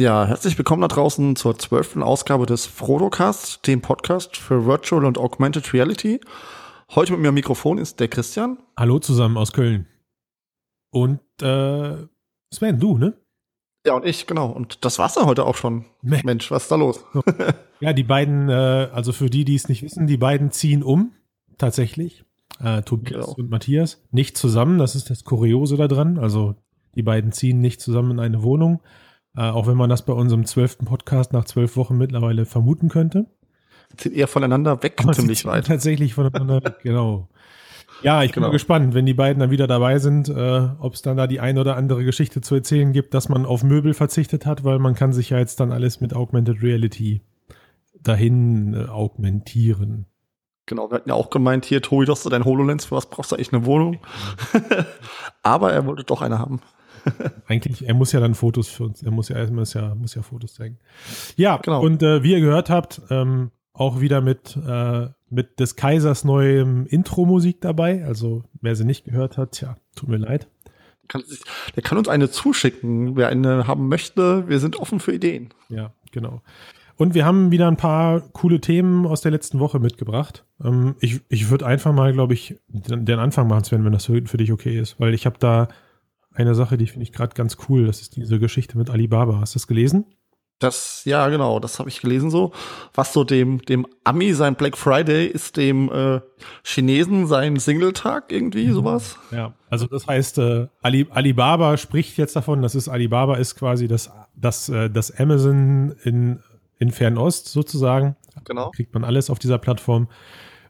[0.00, 5.18] Ja, herzlich willkommen da draußen zur zwölften Ausgabe des Frodocast, dem Podcast für Virtual und
[5.18, 6.20] Augmented Reality.
[6.94, 8.56] Heute mit mir am Mikrofon ist der Christian.
[8.78, 9.86] Hallo zusammen aus Köln.
[10.90, 11.98] Und äh,
[12.50, 13.12] Sven, du, ne?
[13.86, 14.48] Ja, und ich, genau.
[14.48, 15.84] Und das war's dann heute auch schon.
[16.00, 16.22] Nee.
[16.24, 17.04] Mensch, was ist da los?
[17.80, 21.12] ja, die beiden, äh, also für die, die es nicht wissen, die beiden ziehen um,
[21.58, 22.24] tatsächlich.
[22.58, 23.34] Äh, Tobias genau.
[23.36, 24.02] und Matthias.
[24.12, 26.16] Nicht zusammen, das ist das Kuriose da dran.
[26.16, 26.54] Also
[26.94, 28.80] die beiden ziehen nicht zusammen in eine Wohnung.
[29.36, 33.26] Äh, auch wenn man das bei unserem zwölften Podcast nach zwölf Wochen mittlerweile vermuten könnte.
[33.98, 35.66] Sind eher voneinander weg, Aber ziemlich weit.
[35.66, 37.28] Tatsächlich voneinander weg, genau.
[38.02, 38.48] Ja, ich bin genau.
[38.48, 41.40] mal gespannt, wenn die beiden dann wieder dabei sind, äh, ob es dann da die
[41.40, 44.94] ein oder andere Geschichte zu erzählen gibt, dass man auf Möbel verzichtet hat, weil man
[44.94, 47.20] kann sich ja jetzt dann alles mit Augmented Reality
[48.02, 50.06] dahin äh, augmentieren.
[50.66, 53.06] Genau, wir hatten ja auch gemeint, hier, Tobi, du hast du dein HoloLens, für was
[53.06, 53.98] brauchst du eigentlich eine Wohnung?
[55.42, 56.60] Aber er wollte doch eine haben.
[57.46, 60.14] Eigentlich, er muss ja dann Fotos für uns, er muss ja, er muss ja, muss
[60.14, 60.78] ja Fotos zeigen.
[61.36, 61.82] Ja, genau.
[61.82, 66.86] Und äh, wie ihr gehört habt, ähm, auch wieder mit, äh, mit des Kaisers neuem
[66.86, 68.04] Intro-Musik dabei.
[68.04, 70.48] Also wer sie nicht gehört hat, ja, tut mir leid.
[71.08, 71.22] Kann,
[71.74, 74.48] der kann uns eine zuschicken, wer eine haben möchte.
[74.48, 75.52] Wir sind offen für Ideen.
[75.68, 76.42] Ja, genau.
[76.96, 80.44] Und wir haben wieder ein paar coole Themen aus der letzten Woche mitgebracht.
[80.62, 84.04] Ähm, ich ich würde einfach mal, glaube ich, den, den Anfang machen, Sven, wenn das
[84.04, 85.00] für, für dich okay ist.
[85.00, 85.68] Weil ich habe da
[86.32, 87.86] eine Sache, die finde ich gerade ganz cool.
[87.86, 89.40] Das ist diese Geschichte mit Alibaba.
[89.40, 90.06] Hast du das gelesen?
[90.60, 92.52] Das, ja, genau, das habe ich gelesen so.
[92.92, 96.20] Was so dem, dem Ami sein Black Friday ist dem äh,
[96.62, 98.74] Chinesen sein Singletag irgendwie, mhm.
[98.74, 99.16] sowas.
[99.30, 103.88] Ja, also das heißt, äh, Ali, Alibaba spricht jetzt davon, das ist Alibaba ist quasi
[103.88, 106.40] das, das, äh, das Amazon in,
[106.78, 108.16] in Fernost sozusagen.
[108.44, 108.70] Genau.
[108.70, 110.08] kriegt man alles auf dieser Plattform.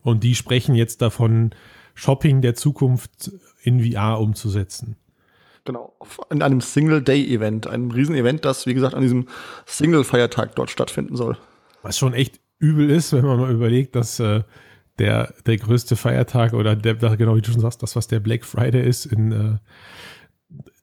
[0.02, 1.50] Und die sprechen jetzt davon,
[1.94, 4.96] Shopping der Zukunft in VR umzusetzen.
[5.64, 5.94] Genau,
[6.30, 9.26] in einem Single-Day-Event, einem Riesen-Event, das, wie gesagt, an diesem
[9.66, 11.36] Single-Feiertag dort stattfinden soll.
[11.82, 14.42] Was schon echt übel ist, wenn man mal überlegt, dass äh,
[14.98, 18.44] der, der größte Feiertag oder der, genau wie du schon sagst, das, was der Black
[18.44, 19.58] Friday ist, in äh,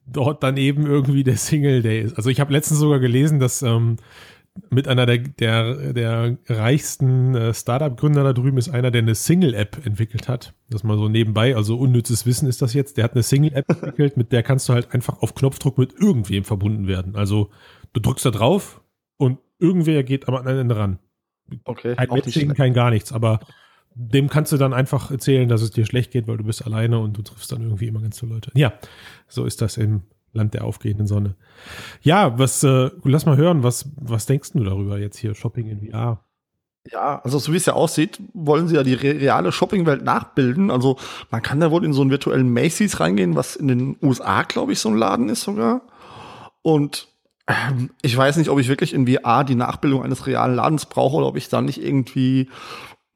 [0.05, 2.17] dort daneben irgendwie der Single Day ist.
[2.17, 3.97] Also ich habe letztens sogar gelesen, dass ähm,
[4.69, 9.85] mit einer der, der, der reichsten äh, Startup-Gründer da drüben ist einer, der eine Single-App
[9.85, 10.53] entwickelt hat.
[10.69, 12.97] Das mal so nebenbei, also unnützes Wissen ist das jetzt.
[12.97, 16.43] Der hat eine Single-App entwickelt, mit der kannst du halt einfach auf Knopfdruck mit irgendwem
[16.43, 17.15] verbunden werden.
[17.15, 17.49] Also
[17.93, 18.81] du drückst da drauf
[19.17, 20.99] und irgendwer geht am anderen Ende ran.
[21.63, 21.95] Okay.
[21.95, 23.39] Kein Matching, kein gar nichts, aber
[23.95, 26.99] dem kannst du dann einfach erzählen, dass es dir schlecht geht, weil du bist alleine
[26.99, 28.51] und du triffst dann irgendwie immer ganz viele Leute.
[28.53, 28.73] Ja,
[29.27, 30.03] so ist das im
[30.37, 31.35] Land der aufgehenden Sonne.
[32.01, 35.91] Ja, was, äh, lass mal hören, was, was denkst du darüber jetzt hier, Shopping in
[35.91, 36.23] VR?
[36.91, 40.71] Ja, also so wie es ja aussieht, wollen sie ja die reale Shoppingwelt nachbilden.
[40.71, 40.97] Also
[41.31, 44.71] man kann da wohl in so einen virtuellen Macy's reingehen, was in den USA, glaube
[44.71, 45.81] ich, so ein Laden ist sogar.
[46.61, 47.07] Und
[47.47, 51.17] ähm, ich weiß nicht, ob ich wirklich in VR die Nachbildung eines realen Ladens brauche
[51.17, 52.49] oder ob ich da nicht irgendwie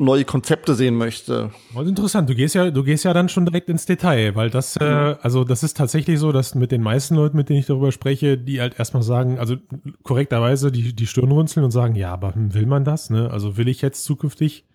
[0.02, 1.52] neue Konzepte sehen möchte.
[1.76, 4.76] Also interessant, du gehst ja, du gehst ja dann schon direkt ins Detail, weil das,
[4.78, 4.92] äh, mhm.
[4.92, 7.92] äh, also das ist tatsächlich so, dass mit den meisten Leuten, mit denen ich darüber
[7.92, 9.56] spreche, die halt erstmal sagen, also
[10.04, 13.10] korrekterweise die, die Stirn runzeln und sagen, ja, aber will man das?
[13.10, 13.30] Ne?
[13.32, 14.66] Also will ich jetzt zukünftig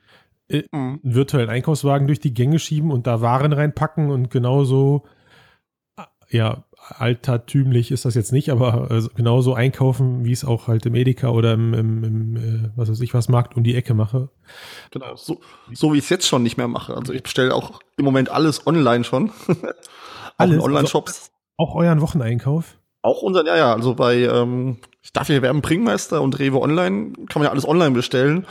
[0.49, 1.01] äh, mhm.
[1.03, 5.05] einen virtuellen Einkaufswagen durch die Gänge schieben und da Waren reinpacken und genauso
[6.31, 10.95] ja, altertümlich ist das jetzt nicht, aber also genauso einkaufen, wie es auch halt im
[10.95, 14.29] Edeka oder im, im, im äh, was weiß ich was Markt um die Ecke mache.
[14.91, 15.41] Genau, so,
[15.73, 16.97] so wie ich es jetzt schon nicht mehr mache.
[16.97, 19.33] Also ich bestelle auch im Moment alles online schon.
[20.37, 21.13] alles, Online-Shops.
[21.13, 22.79] Also auch euren Wocheneinkauf?
[23.03, 23.73] Auch unseren, ja, ja.
[23.73, 27.67] Also bei, ähm, ich darf hier werben, Bringmeister und Rewe Online, kann man ja alles
[27.67, 28.47] online bestellen.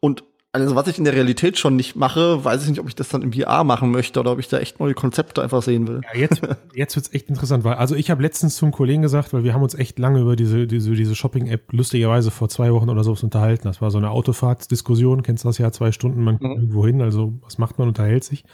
[0.00, 0.24] Und
[0.62, 3.08] also was ich in der Realität schon nicht mache, weiß ich nicht, ob ich das
[3.08, 6.00] dann im VR machen möchte oder ob ich da echt neue Konzepte einfach sehen will.
[6.12, 6.40] Ja, jetzt,
[6.74, 9.62] jetzt wird's echt interessant, weil also ich habe letztens zum Kollegen gesagt, weil wir haben
[9.62, 13.64] uns echt lange über diese diese diese Shopping-App lustigerweise vor zwei Wochen oder so unterhalten.
[13.64, 16.62] Das war so eine Autofahrtsdiskussion, kennst du das ja, zwei Stunden, man kommt mhm.
[16.62, 18.44] irgendwo hin, also was macht man, unterhält sich.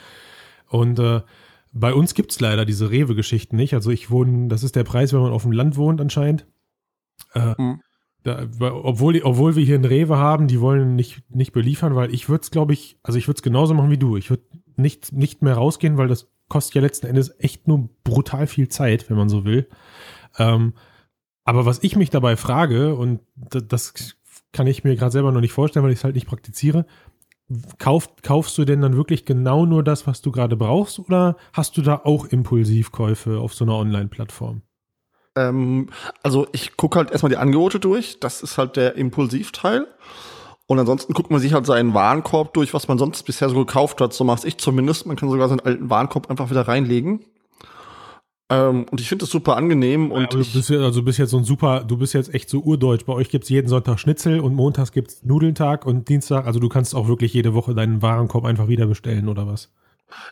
[0.68, 1.20] Und äh,
[1.72, 3.74] bei uns gibt's leider diese Rewe-Geschichten nicht.
[3.74, 6.46] Also ich wohne, das ist der Preis, wenn man auf dem Land wohnt anscheinend.
[7.34, 7.80] Äh, mhm.
[8.22, 12.28] Da, obwohl, obwohl wir hier einen Rewe haben, die wollen nicht, nicht beliefern, weil ich
[12.28, 14.16] würde es, glaube ich, also ich würde es genauso machen wie du.
[14.16, 14.44] Ich würde
[14.76, 19.10] nicht, nicht mehr rausgehen, weil das kostet ja letzten Endes echt nur brutal viel Zeit,
[19.10, 19.68] wenn man so will.
[20.38, 20.74] Ähm,
[21.44, 24.16] aber was ich mich dabei frage, und das
[24.52, 26.86] kann ich mir gerade selber noch nicht vorstellen, weil ich es halt nicht praktiziere,
[27.78, 31.76] kauf, kaufst du denn dann wirklich genau nur das, was du gerade brauchst, oder hast
[31.76, 34.62] du da auch Impulsivkäufe auf so einer Online-Plattform?
[35.36, 35.88] Ähm,
[36.22, 38.20] also ich gucke halt erstmal die Angebote durch.
[38.20, 39.86] Das ist halt der Impulsivteil.
[40.66, 44.00] Und ansonsten guckt man sich halt seinen Warenkorb durch, was man sonst bisher so gekauft
[44.00, 44.12] hat.
[44.12, 45.06] So mache ich zumindest.
[45.06, 47.20] Man kann sogar seinen alten Warenkorb einfach wieder reinlegen.
[48.50, 50.10] Ähm, und ich finde das super angenehm.
[50.10, 52.12] Ja, und aber du bist, ja- also du bist jetzt so ein super, du bist
[52.12, 53.04] jetzt echt so urdeutsch.
[53.06, 56.94] Bei euch gibt's jeden Sonntag Schnitzel und montags gibt's Nudelntag und Dienstag, also du kannst
[56.94, 59.70] auch wirklich jede Woche deinen Warenkorb einfach wieder bestellen oder was?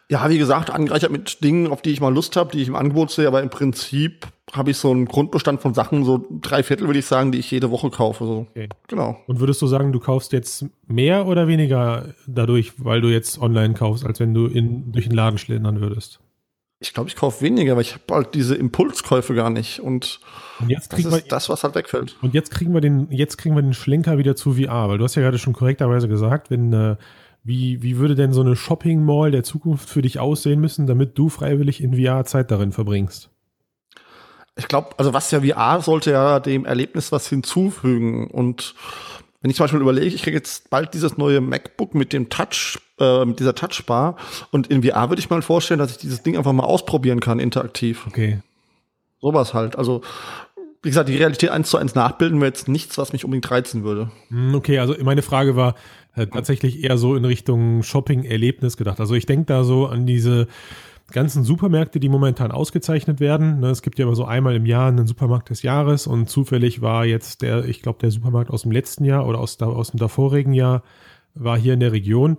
[0.09, 2.77] Ja, wie gesagt, angereichert mit Dingen, auf die ich mal Lust habe, die ich im
[2.77, 6.87] Angebot sehe, aber im Prinzip habe ich so einen Grundbestand von Sachen, so drei Viertel
[6.89, 8.25] würde ich sagen, die ich jede Woche kaufe.
[8.25, 8.47] So.
[8.51, 8.69] Okay.
[8.89, 9.17] Genau.
[9.27, 13.75] Und würdest du sagen, du kaufst jetzt mehr oder weniger dadurch, weil du jetzt online
[13.75, 16.21] kaufst, als wenn du in, durch den Laden schlendern würdest?
[16.83, 19.81] Ich glaube, ich kaufe weniger, weil ich habe halt diese Impulskäufe gar nicht.
[19.81, 20.19] Und
[20.59, 22.17] Und jetzt das kriegen wir, ist das, was halt wegfällt.
[22.23, 25.05] Und jetzt kriegen wir den, jetzt kriegen wir den Schlenker wieder zu VR, weil du
[25.05, 26.97] hast ja gerade schon korrekterweise gesagt, wenn, äh,
[27.43, 31.17] wie, wie würde denn so eine Shopping Mall der Zukunft für dich aussehen müssen, damit
[31.17, 33.31] du freiwillig in VR Zeit darin verbringst?
[34.57, 38.27] Ich glaube, also was ja VR sollte ja dem Erlebnis was hinzufügen.
[38.27, 38.75] Und
[39.41, 42.79] wenn ich zum Beispiel überlege, ich kriege jetzt bald dieses neue MacBook mit dem Touch,
[42.99, 44.17] äh, mit dieser Touchbar.
[44.51, 47.39] Und in VR würde ich mal vorstellen, dass ich dieses Ding einfach mal ausprobieren kann,
[47.39, 48.07] interaktiv.
[48.07, 48.41] Okay.
[49.23, 49.77] Sowas halt.
[49.77, 50.03] Also,
[50.83, 53.85] wie gesagt, die Realität eins zu eins nachbilden wäre jetzt nichts, was mich unbedingt reizen
[53.85, 54.11] würde.
[54.29, 55.75] Hm, Okay, also meine Frage war
[56.15, 58.99] äh, tatsächlich eher so in Richtung Shopping-Erlebnis gedacht.
[59.01, 60.47] Also ich denke da so an diese
[61.13, 63.61] ganzen Supermärkte, die momentan ausgezeichnet werden.
[63.61, 66.83] Ne, Es gibt ja immer so einmal im Jahr einen Supermarkt des Jahres und zufällig
[66.83, 69.99] war jetzt der, ich glaube, der Supermarkt aus dem letzten Jahr oder aus, aus dem
[69.99, 70.83] davorigen Jahr
[71.35, 72.39] war hier in der Region.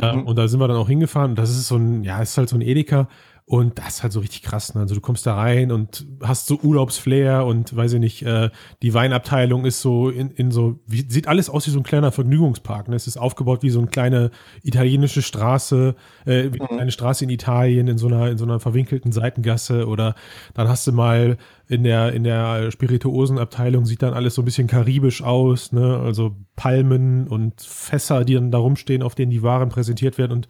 [0.00, 0.22] Äh, Mhm.
[0.26, 1.34] Und da sind wir dann auch hingefahren.
[1.34, 3.08] Das ist so ein, ja, ist halt so ein Edeka.
[3.50, 4.76] Und das ist halt so richtig krass.
[4.76, 4.82] Ne?
[4.82, 8.48] Also du kommst da rein und hast so Urlaubsflair und weiß ich nicht, äh,
[8.80, 12.12] die Weinabteilung ist so in, in so, wie, sieht alles aus wie so ein kleiner
[12.12, 12.86] Vergnügungspark.
[12.86, 12.94] Ne?
[12.94, 14.30] Es ist aufgebaut wie so eine kleine
[14.62, 18.60] italienische Straße, äh, wie eine kleine Straße in Italien in so einer, in so einer
[18.60, 20.14] verwinkelten Seitengasse oder
[20.54, 21.36] dann hast du mal
[21.66, 25.98] in der, in der Spirituosenabteilung sieht dann alles so ein bisschen karibisch aus, ne?
[25.98, 30.48] Also Palmen und Fässer, die dann da rumstehen, auf denen die Waren präsentiert werden und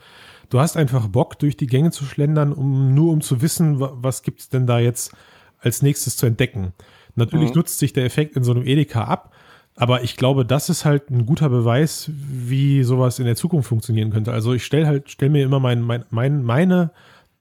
[0.51, 3.93] du hast einfach Bock, durch die Gänge zu schlendern, um nur um zu wissen, wa-
[3.95, 5.13] was gibt's denn da jetzt
[5.61, 6.73] als nächstes zu entdecken.
[7.17, 7.57] Natürlich Mhm.
[7.57, 9.33] nutzt sich der Effekt in so einem Edeka ab,
[9.77, 14.11] aber ich glaube, das ist halt ein guter Beweis, wie sowas in der Zukunft funktionieren
[14.11, 14.33] könnte.
[14.33, 16.91] Also ich stelle halt, stell mir immer mein, mein, mein, meine,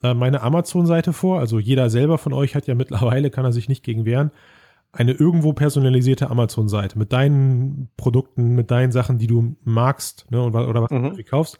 [0.03, 1.39] äh, meine Amazon-Seite vor.
[1.39, 2.75] Also jeder selber von euch hat ja
[3.19, 4.31] mittlerweile, kann er sich nicht gegen wehren,
[4.91, 10.81] eine irgendwo personalisierte Amazon-Seite mit deinen Produkten, mit deinen Sachen, die du magst, ne, oder
[10.81, 11.15] was Mhm.
[11.15, 11.59] du kaufst.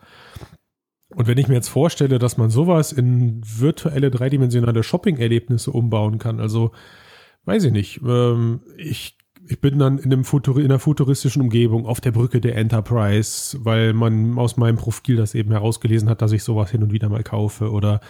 [1.16, 6.40] Und wenn ich mir jetzt vorstelle, dass man sowas in virtuelle dreidimensionale Shopping-Erlebnisse umbauen kann,
[6.40, 6.72] also
[7.46, 9.18] weiß ich nicht, ähm, ich,
[9.48, 13.58] ich bin dann in, einem Futuri in einer futuristischen Umgebung auf der Brücke der Enterprise,
[13.64, 17.10] weil man aus meinem Profil das eben herausgelesen hat, dass ich sowas hin und wieder
[17.10, 18.02] mal kaufe oder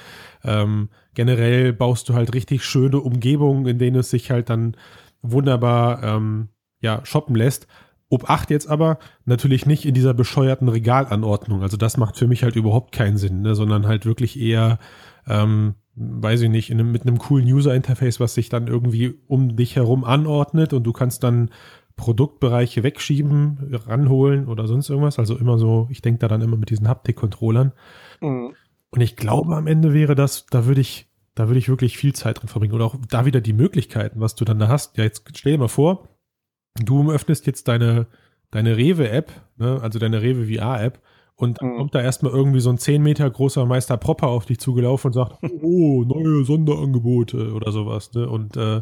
[0.44, 4.76] ähm, generell baust du halt richtig schöne Umgebungen, in denen es sich halt dann
[5.22, 6.50] wunderbar ähm,
[6.82, 7.68] ja, shoppen lässt.
[8.10, 11.62] Obacht jetzt aber natürlich nicht in dieser bescheuerten Regalanordnung.
[11.62, 13.54] Also das macht für mich halt überhaupt keinen Sinn, ne?
[13.54, 14.80] sondern halt wirklich eher,
[15.28, 19.56] ähm, weiß ich nicht, in einem, mit einem coolen User-Interface, was sich dann irgendwie um
[19.56, 21.52] dich herum anordnet und du kannst dann
[22.00, 25.20] Produktbereiche wegschieben, ranholen oder sonst irgendwas.
[25.20, 27.74] Also immer so, ich denke da dann immer mit diesen Haptik-Controllern.
[28.22, 28.56] Mhm.
[28.90, 32.14] Und ich glaube, am Ende wäre das, da würde ich, da würde ich wirklich viel
[32.14, 32.74] Zeit drin verbringen.
[32.74, 34.98] Oder auch da wieder die Möglichkeiten, was du dann da hast.
[34.98, 36.08] Ja, jetzt stell dir mal vor,
[36.76, 38.08] du öffnest jetzt deine,
[38.52, 41.00] deine Rewe-App, ne, also deine Rewe VR-App,
[41.36, 41.78] und dann Mhm.
[41.78, 45.14] kommt da erstmal irgendwie so ein 10 Meter großer Meister Propper auf dich zugelaufen und
[45.14, 48.14] sagt, oh, neue Sonderangebote oder sowas.
[48.14, 48.28] Ne?
[48.30, 48.82] Und äh,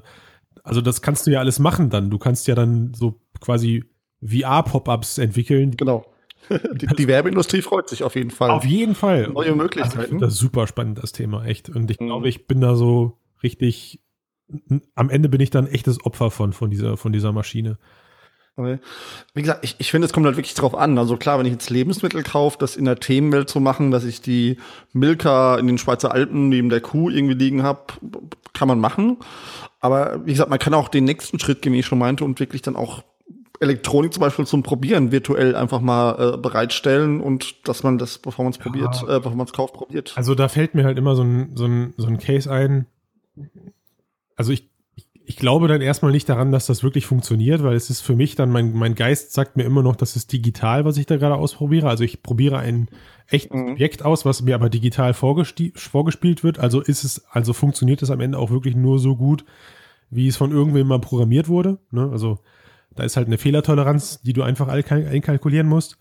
[0.64, 2.10] also das kannst du ja alles machen dann.
[2.10, 3.84] Du kannst ja dann so quasi
[4.26, 5.76] VR-Pop-Ups entwickeln.
[5.78, 6.06] Genau.
[6.50, 8.50] Die, die Werbeindustrie freut sich auf jeden Fall.
[8.52, 9.24] Auf jeden Fall.
[9.28, 10.02] Neue Also ich Möglichkeiten.
[10.08, 11.70] finde das super spannend, das Thema, echt.
[11.70, 12.06] Und ich Mhm.
[12.08, 14.02] glaube, ich bin da so richtig,
[14.96, 17.78] am Ende bin ich dann echtes Opfer von, von dieser, von dieser Maschine.
[19.36, 20.98] Wie gesagt, ich, ich finde, es kommt halt wirklich drauf an.
[20.98, 24.22] Also klar, wenn ich jetzt Lebensmittel kaufe, das in der Themenwelt zu machen, dass ich
[24.22, 24.58] die
[24.94, 27.82] Milka in den Schweizer Alpen neben der Kuh irgendwie liegen habe,
[28.54, 29.18] kann man machen.
[29.80, 32.40] Aber wie gesagt, man kann auch den nächsten Schritt gehen, wie ich schon meinte, und
[32.40, 33.04] wirklich dann auch
[33.60, 38.44] Elektronik zum Beispiel zum Probieren virtuell einfach mal äh, bereitstellen und dass man das, bevor
[38.44, 40.14] man es probiert, äh, bevor man es kauft, probiert.
[40.16, 42.88] Also da fällt mir halt immer so ein, so ein, so ein Case ein.
[44.38, 44.70] Also ich,
[45.26, 48.36] ich- glaube dann erstmal nicht daran, dass das wirklich funktioniert, weil es ist für mich
[48.36, 51.36] dann, mein, mein Geist sagt mir immer noch, das ist digital, was ich da gerade
[51.36, 51.90] ausprobiere.
[51.90, 52.88] Also ich probiere ein
[53.28, 53.72] echtes Mhm.
[53.74, 56.60] Objekt aus, was mir aber digital vorgespielt wird.
[56.60, 59.44] Also ist es, also funktioniert es am Ende auch wirklich nur so gut,
[60.10, 61.78] wie es von irgendwem mal programmiert wurde.
[61.92, 62.10] Ne?
[62.10, 62.40] Also
[62.96, 65.98] da ist halt eine Fehlertoleranz, die du einfach einkalk- einkalkulieren musst.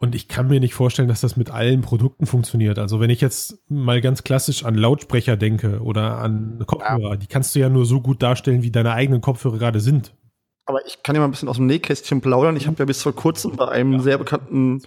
[0.00, 2.78] Und ich kann mir nicht vorstellen, dass das mit allen Produkten funktioniert.
[2.78, 7.54] Also wenn ich jetzt mal ganz klassisch an Lautsprecher denke oder an Kopfhörer, die kannst
[7.54, 10.14] du ja nur so gut darstellen, wie deine eigenen Kopfhörer gerade sind.
[10.66, 12.54] Aber ich kann ja mal ein bisschen aus dem Nähkästchen plaudern.
[12.56, 14.82] Ich habe ja bis vor kurzem bei einem sehr bekannten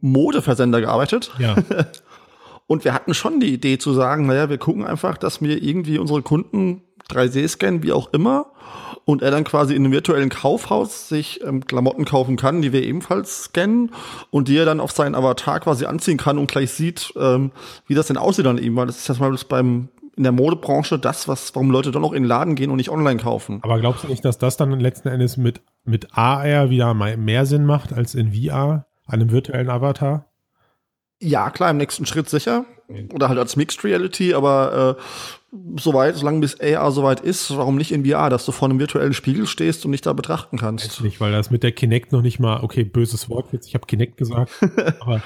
[0.00, 1.32] Modeversender gearbeitet.
[1.38, 1.56] Ja.
[2.68, 5.98] Und wir hatten schon die Idee zu sagen, naja, wir gucken einfach, dass wir irgendwie
[5.98, 8.52] unsere Kunden 3D scannen, wie auch immer,
[9.06, 12.82] und er dann quasi in einem virtuellen Kaufhaus sich ähm, Klamotten kaufen kann, die wir
[12.82, 13.92] ebenfalls scannen
[14.30, 17.52] und die er dann auf seinen Avatar quasi anziehen kann und gleich sieht, ähm,
[17.86, 20.98] wie das denn aussieht an ihm, weil das ist ja mal beim in der Modebranche
[20.98, 23.60] das, was, warum Leute doch noch in den Laden gehen und nicht online kaufen.
[23.62, 27.66] Aber glaubst du nicht, dass das dann letzten Endes mit, mit AR wieder mehr Sinn
[27.66, 30.24] macht als in VR, einem virtuellen Avatar?
[31.20, 32.64] Ja, klar, im nächsten Schritt sicher.
[33.12, 35.02] Oder halt als Mixed Reality, aber äh,
[35.78, 39.12] soweit, solange bis AR soweit ist, warum nicht in VR, dass du vor einem virtuellen
[39.12, 41.02] Spiegel stehst und dich da betrachten kannst?
[41.02, 43.86] Nicht, weil das mit der Kinect noch nicht mal, okay, böses Wort jetzt, ich habe
[43.86, 44.52] Kinect gesagt,
[45.00, 45.22] aber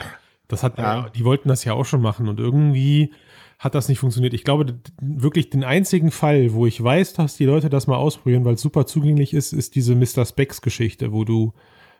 [0.48, 1.08] das hat ja.
[1.10, 3.12] die wollten das ja auch schon machen und irgendwie
[3.58, 4.32] hat das nicht funktioniert.
[4.32, 8.44] Ich glaube, wirklich den einzigen Fall, wo ich weiß, dass die Leute das mal ausprobieren,
[8.44, 10.24] weil es super zugänglich ist, ist diese Mr.
[10.24, 11.52] Specs Geschichte, wo du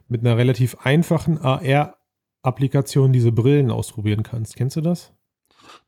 [0.08, 4.56] mit einer relativ einfachen AR-Applikation diese Brillen ausprobieren kannst.
[4.56, 5.12] Kennst du das?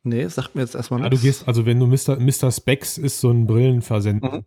[0.02, 1.14] Nee, sagt mir jetzt erstmal nichts.
[1.14, 2.18] Ja, du gehst, also wenn du Mr.
[2.18, 2.50] Mr.
[2.50, 4.36] Specs ist so ein Brillenversender.
[4.38, 4.44] Mhm.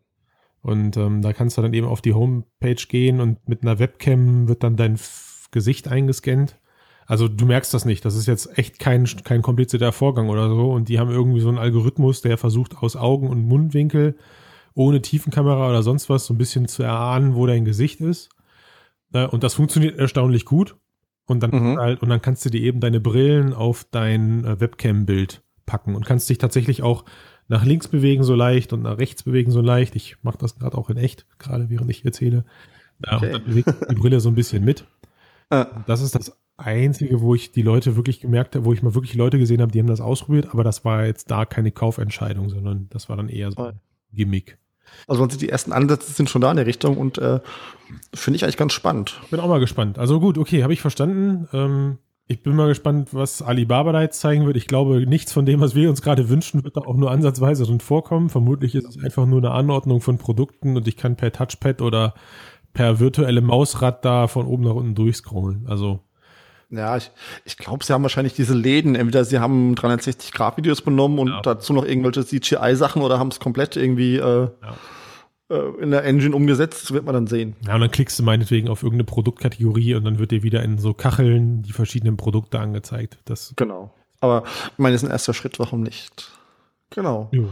[0.61, 4.47] Und ähm, da kannst du dann eben auf die Homepage gehen und mit einer Webcam
[4.47, 4.99] wird dann dein
[5.51, 6.57] Gesicht eingescannt.
[7.05, 8.03] Also du merkst das nicht.
[8.03, 10.71] Das ist jetzt echt kein, kein komplizierter Vorgang oder so.
[10.71, 14.17] Und die haben irgendwie so einen Algorithmus, der versucht aus Augen- und Mundwinkel
[14.73, 18.29] ohne Tiefenkamera oder sonst was so ein bisschen zu erahnen, wo dein Gesicht ist.
[19.13, 20.75] Äh, und das funktioniert erstaunlich gut.
[21.27, 21.77] Und dann, mhm.
[21.77, 26.05] halt, und dann kannst du dir eben deine Brillen auf dein äh, Webcam-Bild packen und
[26.05, 27.05] kannst dich tatsächlich auch
[27.47, 29.95] nach links bewegen so leicht und nach rechts bewegen so leicht.
[29.95, 32.45] Ich mache das gerade auch in echt, gerade während ich erzähle.
[33.05, 33.25] Okay.
[33.25, 34.85] Und dann bewegt die Brille so ein bisschen mit.
[35.49, 35.65] Äh.
[35.85, 39.15] Das ist das Einzige, wo ich die Leute wirklich gemerkt habe, wo ich mal wirklich
[39.15, 42.87] Leute gesehen habe, die haben das ausprobiert, aber das war jetzt da keine Kaufentscheidung, sondern
[42.89, 43.79] das war dann eher so ein
[44.13, 44.57] Gimmick.
[45.07, 47.39] Also man sieht, die ersten Ansätze sind schon da in der Richtung und äh,
[48.13, 49.19] finde ich eigentlich ganz spannend.
[49.29, 49.99] Bin auch mal gespannt.
[49.99, 51.47] Also gut, okay, habe ich verstanden.
[51.53, 54.57] Ähm, ich bin mal gespannt, was Alibaba da jetzt zeigen wird.
[54.57, 57.65] Ich glaube, nichts von dem, was wir uns gerade wünschen, wird da auch nur ansatzweise
[57.65, 58.29] drin vorkommen.
[58.29, 62.15] Vermutlich ist es einfach nur eine Anordnung von Produkten und ich kann per Touchpad oder
[62.73, 65.67] per virtuelle Mausrad da von oben nach unten durchscrollen.
[65.67, 65.99] Also
[66.69, 67.11] ja, ich,
[67.45, 68.95] ich glaube, sie haben wahrscheinlich diese Läden.
[68.95, 71.41] Entweder sie haben 360-Grad-Videos benommen und ja.
[71.41, 74.75] dazu noch irgendwelche CGI-Sachen oder haben es komplett irgendwie äh, ja.
[75.49, 76.83] äh, in der Engine umgesetzt.
[76.83, 77.55] Das wird man dann sehen.
[77.65, 80.77] Ja, und dann klickst du meinetwegen auf irgendeine Produktkategorie und dann wird dir wieder in
[80.77, 83.17] so Kacheln die verschiedenen Produkte angezeigt.
[83.25, 83.93] Das genau.
[84.21, 86.31] Aber ich meine, das ist ein erster Schritt, warum nicht?
[86.89, 87.29] Genau.
[87.31, 87.49] Jo.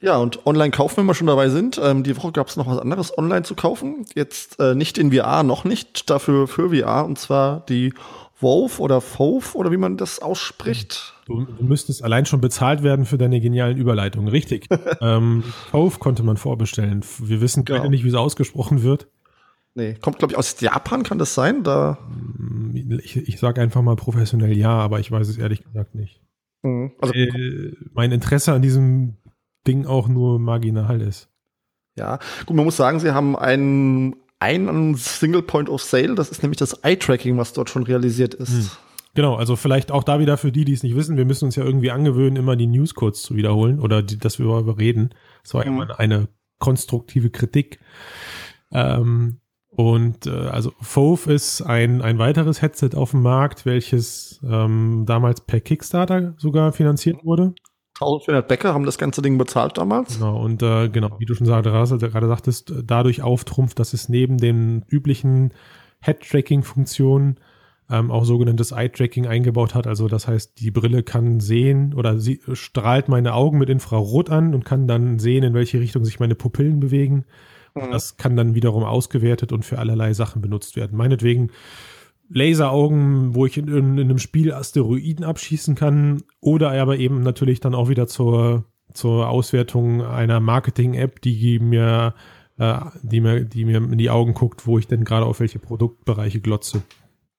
[0.00, 1.80] Ja, und online kaufen, wenn wir schon dabei sind.
[1.82, 4.04] Ähm, die Woche gab es noch was anderes online zu kaufen.
[4.14, 7.04] Jetzt äh, nicht in VR, noch nicht, dafür für VR.
[7.06, 7.94] Und zwar die
[8.40, 11.14] Wolf oder Fove oder wie man das ausspricht.
[11.26, 14.28] Du, du müsstest allein schon bezahlt werden für deine genialen Überleitungen.
[14.28, 14.68] Richtig.
[15.00, 17.04] ähm, Fove konnte man vorbestellen.
[17.18, 17.88] Wir wissen genau.
[17.88, 19.08] nicht, wie es ausgesprochen wird.
[19.74, 21.62] Nee, kommt, glaube ich, aus Japan, kann das sein?
[21.62, 25.94] Da hm, ich, ich sage einfach mal professionell ja, aber ich weiß es ehrlich gesagt
[25.94, 26.20] nicht.
[26.62, 26.92] Mhm.
[27.00, 29.16] Also, äh, mein Interesse an diesem
[29.66, 31.28] Ding auch nur marginal ist.
[31.98, 36.42] Ja, gut, man muss sagen, sie haben einen einen Single Point of Sale, das ist
[36.42, 38.50] nämlich das Eye-Tracking, was dort schon realisiert ist.
[38.50, 38.70] Hm.
[39.14, 41.56] Genau, also vielleicht auch da wieder für die, die es nicht wissen, wir müssen uns
[41.56, 45.14] ja irgendwie angewöhnen, immer die News kurz zu wiederholen oder die, dass wir darüber reden.
[45.42, 45.72] Das war mhm.
[45.72, 46.28] immer eine
[46.58, 47.80] konstruktive Kritik.
[48.70, 49.40] Ähm,
[49.70, 55.42] und äh, also Fove ist ein, ein weiteres Headset auf dem Markt, welches ähm, damals
[55.42, 57.54] per Kickstarter sogar finanziert wurde.
[57.96, 60.18] 1400 Bäcker haben das ganze Ding bezahlt damals.
[60.18, 64.36] Genau, und äh, genau, wie du schon gerade, gerade sagtest, dadurch auftrumpft, dass es neben
[64.36, 65.52] den üblichen
[66.02, 67.38] Head-Tracking-Funktionen
[67.90, 69.86] ähm, auch sogenanntes Eye-Tracking eingebaut hat.
[69.86, 74.54] Also das heißt, die Brille kann sehen oder sie strahlt meine Augen mit Infrarot an
[74.54, 77.24] und kann dann sehen, in welche Richtung sich meine Pupillen bewegen.
[77.74, 77.92] Mhm.
[77.92, 80.98] Das kann dann wiederum ausgewertet und für allerlei Sachen benutzt werden.
[80.98, 81.50] Meinetwegen
[82.28, 87.60] Laseraugen, wo ich in, in, in, einem Spiel Asteroiden abschießen kann, oder aber eben natürlich
[87.60, 92.14] dann auch wieder zur, zur Auswertung einer Marketing-App, die mir,
[92.58, 95.58] äh, die mir, die mir in die Augen guckt, wo ich denn gerade auf welche
[95.58, 96.82] Produktbereiche glotze.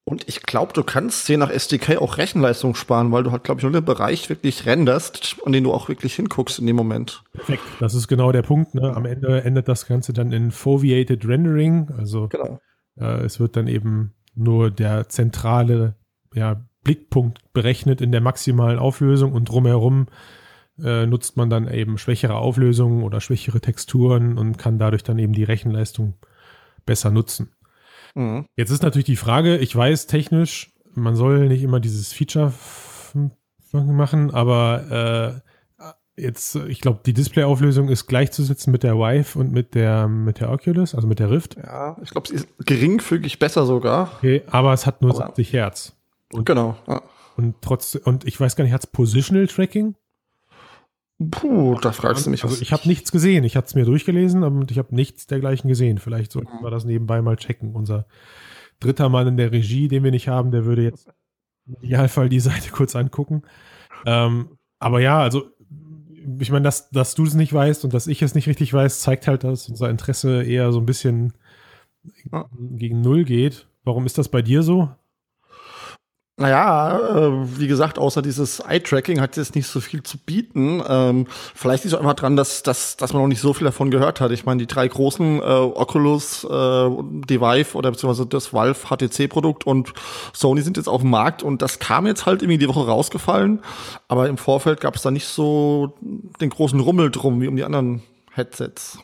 [0.08, 3.60] Und ich glaube, du kannst je nach SDK auch Rechenleistung sparen, weil du halt, glaube
[3.60, 7.24] ich, nur den Bereich wirklich renderst, an den du auch wirklich hinguckst in dem Moment.
[7.34, 7.64] Perfekt.
[7.82, 8.74] Das ist genau der Punkt.
[8.74, 8.96] Ne?
[8.96, 11.90] Am Ende endet das Ganze dann in Foveated Rendering.
[11.98, 12.62] Also genau.
[12.98, 15.96] äh, es wird dann eben nur der zentrale
[16.34, 20.08] ja, Blickpunkt berechnet in der maximalen Auflösung und drumherum
[20.82, 25.34] äh, nutzt man dann eben schwächere Auflösungen oder schwächere Texturen und kann dadurch dann eben
[25.34, 26.14] die Rechenleistung
[26.86, 27.52] besser nutzen.
[28.16, 28.46] Mhm.
[28.56, 32.54] Jetzt ist natürlich die Frage, ich weiß technisch, man soll nicht immer dieses Feature
[33.74, 35.47] machen, aber äh,
[36.18, 40.52] jetzt, ich glaube, die Displayauflösung ist gleichzusetzen mit der Vive und mit der, mit der
[40.52, 41.56] Oculus, also mit der Rift.
[41.56, 44.12] Ja, ich glaube, sie ist geringfügig besser sogar.
[44.18, 45.94] Okay, aber es hat nur aber 70 Hertz.
[46.34, 46.76] Und genau.
[46.88, 47.02] Ja.
[47.38, 49.96] Und trotz, und ich weiß gar nicht, hat es Positional Tracking?
[51.32, 52.62] Puh, da fragst du mich also was.
[52.62, 53.44] Ich habe nichts gesehen.
[53.44, 55.98] Ich hatte es mir durchgelesen, aber ich habe nichts dergleichen gesehen.
[55.98, 57.76] Vielleicht sollten wir das nebenbei mal checken.
[57.76, 58.06] Unser
[58.80, 61.10] dritter Mann in der Regie, den wir nicht haben, der würde jetzt
[61.66, 63.44] im Idealfall die Seite kurz angucken.
[64.06, 65.46] Ähm, aber ja, also
[66.40, 69.02] ich meine, dass, dass du es nicht weißt und dass ich es nicht richtig weiß,
[69.02, 71.34] zeigt halt, dass unser Interesse eher so ein bisschen
[72.60, 73.68] gegen Null geht.
[73.84, 74.90] Warum ist das bei dir so?
[76.40, 80.84] Naja, äh, wie gesagt, außer dieses Eye-Tracking hat es nicht so viel zu bieten.
[80.88, 81.26] Ähm,
[81.56, 84.22] vielleicht ist es einfach dran, dass, dass, dass man noch nicht so viel davon gehört
[84.22, 84.30] hat.
[84.30, 86.90] Ich meine, die drei großen äh, Oculus, äh,
[87.28, 89.94] die oder beziehungsweise das Valve HTC-Produkt und
[90.32, 93.62] Sony sind jetzt auf dem Markt und das kam jetzt halt irgendwie die Woche rausgefallen.
[94.08, 95.96] Aber im Vorfeld gab es da nicht so
[96.40, 99.00] den großen Rummel drum wie um die anderen Headsets.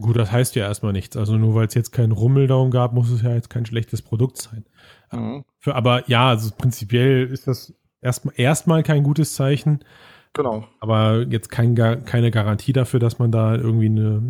[0.00, 1.16] Gut, das heißt ja erstmal nichts.
[1.16, 4.02] Also nur weil es jetzt keinen Rummel darum gab, muss es ja jetzt kein schlechtes
[4.02, 4.64] Produkt sein.
[5.12, 5.44] Mhm.
[5.60, 9.84] Für, aber ja, also prinzipiell ist das erstmal erstmal kein gutes Zeichen.
[10.32, 10.64] Genau.
[10.80, 14.20] Aber jetzt kein, keine Garantie dafür, dass man da irgendwie eine,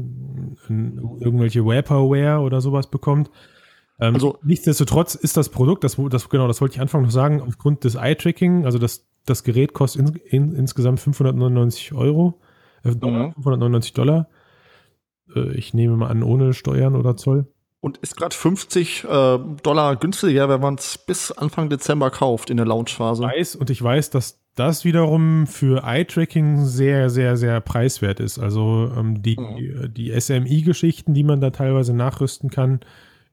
[0.68, 3.30] eine irgendwelche Vaporware oder sowas bekommt.
[3.98, 7.40] Ähm, also nichtsdestotrotz ist das Produkt, das, das genau, das wollte ich Anfang noch sagen,
[7.40, 12.38] aufgrund des Eye-Tracking, also das, das Gerät kostet in, in, insgesamt 599 Euro,
[12.82, 13.34] äh, Dollar, mhm.
[13.34, 14.28] 599 Dollar.
[15.34, 17.46] Äh, ich nehme mal an, ohne Steuern oder Zoll
[17.84, 22.56] und ist gerade 50 äh, Dollar günstiger, wenn man es bis Anfang Dezember kauft in
[22.56, 23.22] der Launchphase.
[23.22, 28.38] Weiß und ich weiß, dass das wiederum für Eye-Tracking sehr, sehr, sehr preiswert ist.
[28.38, 29.92] Also ähm, die, mhm.
[29.92, 32.80] die SMI-Geschichten, die man da teilweise nachrüsten kann,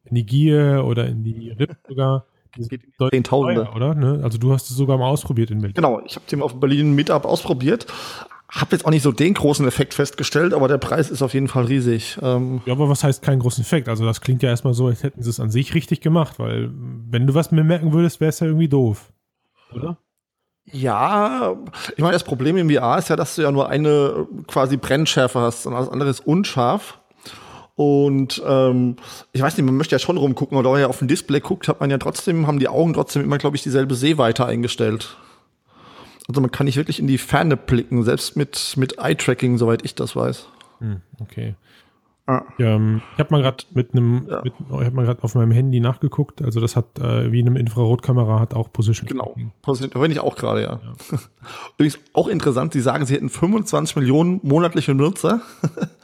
[0.03, 2.25] in die Gear oder in die RIP sogar.
[2.57, 2.81] Das geht
[3.11, 3.69] Zehntausende.
[3.73, 3.95] Oder?
[3.95, 4.19] Ne?
[4.21, 5.75] Also du hast es sogar mal ausprobiert in Berlin.
[5.75, 7.87] Genau, ich habe den auf Berlin Meetup ausprobiert.
[8.51, 11.47] Hab jetzt auch nicht so den großen Effekt festgestellt, aber der Preis ist auf jeden
[11.47, 12.17] Fall riesig.
[12.21, 13.87] Ähm ja, aber was heißt keinen großen Effekt?
[13.87, 16.69] Also das klingt ja erstmal so, als hätten sie es an sich richtig gemacht, weil
[16.73, 19.13] wenn du was mehr merken würdest, wäre es ja irgendwie doof.
[19.73, 19.97] Oder?
[20.65, 21.55] Ja,
[21.95, 25.39] ich meine, das Problem im VR ist ja, dass du ja nur eine quasi Brennschärfe
[25.39, 26.99] hast und alles andere ist unscharf.
[27.75, 28.97] Und ähm,
[29.31, 31.39] ich weiß nicht, man möchte ja schon rumgucken, oder wenn man ja auf dem Display
[31.39, 35.17] guckt, hat man ja trotzdem, haben die Augen trotzdem immer, glaube ich, dieselbe Sehweite eingestellt.
[36.31, 39.95] Also man kann nicht wirklich in die Ferne blicken, selbst mit, mit Eye-Tracking, soweit ich
[39.95, 40.47] das weiß.
[40.79, 41.55] Hm, okay.
[42.25, 42.43] Ah.
[42.57, 44.41] Ja, ähm, ich habe mal gerade mit einem, ja.
[44.45, 46.41] ich habe mal gerade auf meinem Handy nachgeguckt.
[46.41, 49.09] Also das hat äh, wie eine Infrarotkamera hat auch Position.
[49.09, 50.79] Genau, Position, wenn ich auch gerade ja.
[50.81, 51.17] ja.
[51.77, 52.71] Übrigens auch interessant.
[52.71, 55.41] Sie sagen, sie hätten 25 Millionen monatliche Nutzer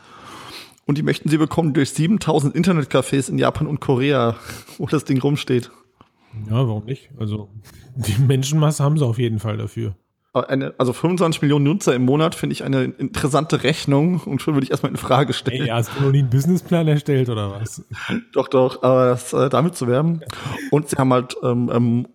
[0.85, 4.35] und die möchten sie bekommen durch 7000 Internetcafés in Japan und Korea,
[4.77, 5.71] wo das Ding rumsteht.
[6.49, 7.09] Ja, warum nicht?
[7.17, 7.47] Also
[7.95, 9.95] die Menschenmasse haben sie auf jeden Fall dafür
[10.41, 14.65] eine, also 25 Millionen Nutzer im Monat finde ich eine interessante Rechnung und schon würde
[14.65, 15.63] ich erstmal in Frage stellen.
[15.63, 17.83] Ey, hast du noch nie einen Businessplan erstellt oder was?
[18.33, 20.21] doch, doch, aber das, äh, damit zu werben.
[20.71, 22.07] Und sie haben halt ähm, ähm,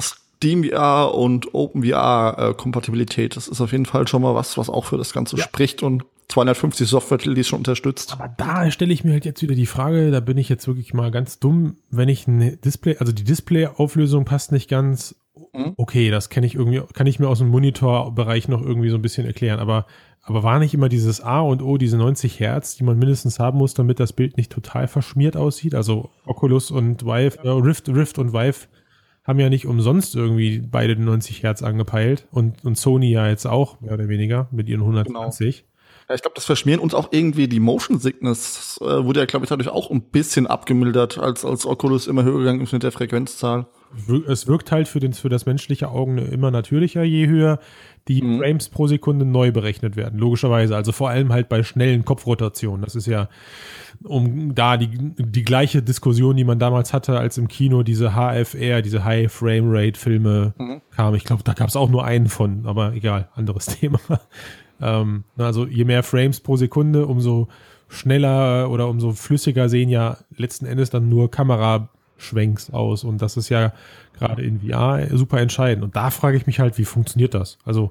[0.00, 3.36] Steam VR und Open VR äh, Kompatibilität.
[3.36, 5.44] Das ist auf jeden Fall schon mal was, was auch für das Ganze ja.
[5.44, 8.12] spricht und 250 Software, die es schon unterstützt.
[8.12, 10.94] Aber da stelle ich mir halt jetzt wieder die Frage, da bin ich jetzt wirklich
[10.94, 15.16] mal ganz dumm, wenn ich ein Display, also die Display-Auflösung passt nicht ganz
[15.52, 15.74] Mhm.
[15.76, 19.02] Okay, das kenne ich irgendwie, kann ich mir aus dem Monitorbereich noch irgendwie so ein
[19.02, 19.86] bisschen erklären, aber,
[20.22, 23.58] aber war nicht immer dieses A und O, diese 90 Hertz, die man mindestens haben
[23.58, 25.74] muss, damit das Bild nicht total verschmiert aussieht?
[25.74, 28.68] Also Oculus und Vive, äh, Rift, Rift und Vive
[29.24, 33.80] haben ja nicht umsonst irgendwie beide 90 Hertz angepeilt und, und Sony ja jetzt auch,
[33.80, 35.58] mehr oder weniger, mit ihren 120.
[35.58, 35.69] Genau.
[36.10, 39.44] Ja, ich glaube, das verschmieren uns auch irgendwie die Motion Sickness, äh, wurde ja, glaube
[39.44, 42.90] ich, dadurch auch ein bisschen abgemildert, als, als Oculus immer höher gegangen ist mit der
[42.90, 43.66] Frequenzzahl
[44.28, 47.58] es wirkt halt für, den, für das menschliche Auge immer natürlicher, je höher
[48.08, 48.38] die mhm.
[48.38, 50.74] Frames pro Sekunde neu berechnet werden, logischerweise.
[50.74, 52.82] Also vor allem halt bei schnellen Kopfrotationen.
[52.82, 53.28] Das ist ja,
[54.02, 58.80] um da die, die gleiche Diskussion, die man damals hatte, als im Kino diese HFR,
[58.82, 60.80] diese High Frame Rate Filme mhm.
[60.90, 61.16] kamen.
[61.16, 64.00] Ich glaube, da gab es auch nur einen von, aber egal, anderes Thema.
[64.80, 67.48] Ähm, also je mehr Frames pro Sekunde, umso
[67.88, 73.04] schneller oder umso flüssiger sehen ja letzten Endes dann nur Kamera Schwenks aus.
[73.04, 73.72] Und das ist ja
[74.14, 75.84] gerade in VR super entscheidend.
[75.84, 77.58] Und da frage ich mich halt, wie funktioniert das?
[77.64, 77.90] Also,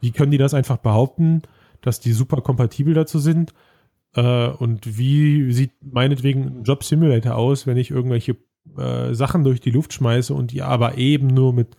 [0.00, 1.42] wie können die das einfach behaupten,
[1.82, 3.52] dass die super kompatibel dazu sind?
[4.14, 8.36] Äh, und wie sieht meinetwegen ein Job Simulator aus, wenn ich irgendwelche
[8.76, 11.76] äh, Sachen durch die Luft schmeiße und die aber eben nur mit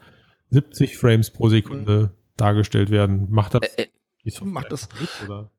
[0.49, 3.27] 70 Frames pro Sekunde dargestellt werden?
[3.29, 3.87] Macht das, äh,
[4.43, 5.49] macht das mit, oder?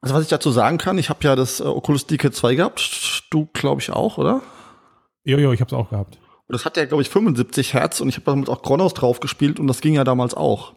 [0.00, 3.22] Also was ich dazu sagen kann, ich habe ja das äh, Oculus DK 2 gehabt,
[3.30, 4.42] du glaube ich auch, oder?
[5.24, 6.18] Ja, ich habe es auch gehabt.
[6.48, 9.20] Und das hat ja, glaube ich, 75 Hertz und ich habe damit auch Kronos drauf
[9.20, 10.74] gespielt und das ging ja damals auch.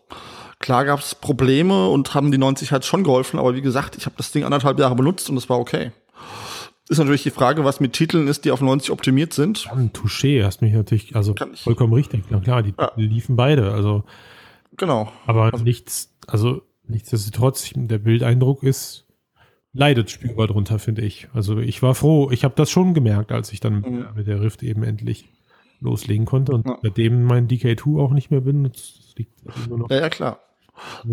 [0.60, 4.05] Klar gab es Probleme und haben die 90 Hertz schon geholfen, aber wie gesagt, ich
[4.05, 5.91] habe das Ding anderthalb Jahre benutzt und es war okay.
[6.88, 9.65] Ist natürlich die Frage, was mit Titeln ist, die auf 90 optimiert sind.
[9.65, 12.25] Dann Touché, hast mich natürlich, also vollkommen richtig.
[12.29, 12.91] Na klar, die ja.
[12.95, 14.03] liefen beide, also.
[14.77, 15.12] Genau.
[15.25, 19.06] Aber also, nichts, also nichtsdestotrotz, der Bildeindruck ist,
[19.74, 21.28] leidet spürbar drunter, finde ich.
[21.34, 24.06] Also ich war froh, ich habe das schon gemerkt, als ich dann mhm.
[24.15, 25.30] mit der Rift eben endlich
[25.82, 26.80] loslegen konnte und ja.
[26.82, 28.98] seitdem mein DK2 auch nicht mehr benutzt.
[28.98, 29.89] Das liegt nur noch.
[29.89, 30.39] Ja, ja klar.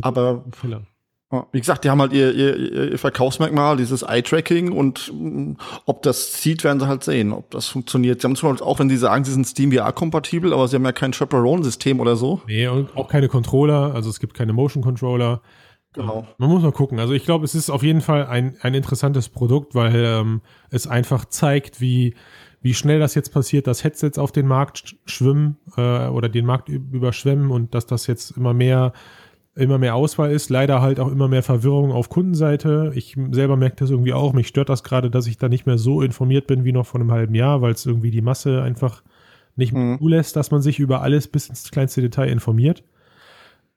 [0.00, 0.44] Aber.
[1.50, 5.52] Wie gesagt, die haben halt ihr, ihr, ihr Verkaufsmerkmal, dieses Eye-Tracking und mm,
[5.86, 8.20] ob das zieht, werden sie halt sehen, ob das funktioniert.
[8.20, 10.84] Sie haben zum Beispiel auch, wenn sie sagen, sie sind Steam VR-kompatibel, aber sie haben
[10.84, 12.42] ja kein Chaperone-System oder so.
[12.46, 15.40] Nee, und auch keine Controller, also es gibt keine Motion-Controller.
[15.92, 16.26] Genau.
[16.38, 16.98] Man muss mal gucken.
[16.98, 20.86] Also ich glaube, es ist auf jeden Fall ein, ein interessantes Produkt, weil ähm, es
[20.86, 22.14] einfach zeigt, wie,
[22.62, 26.68] wie schnell das jetzt passiert, dass Headsets auf den Markt schwimmen äh, oder den Markt
[26.68, 28.92] überschwemmen und dass das jetzt immer mehr
[29.54, 32.92] immer mehr Auswahl ist, leider halt auch immer mehr Verwirrung auf Kundenseite.
[32.94, 34.32] Ich selber merke das irgendwie auch.
[34.32, 37.00] Mich stört das gerade, dass ich da nicht mehr so informiert bin wie noch vor
[37.00, 39.02] einem halben Jahr, weil es irgendwie die Masse einfach
[39.54, 39.98] nicht mhm.
[39.98, 42.82] zulässt, dass man sich über alles bis ins kleinste Detail informiert.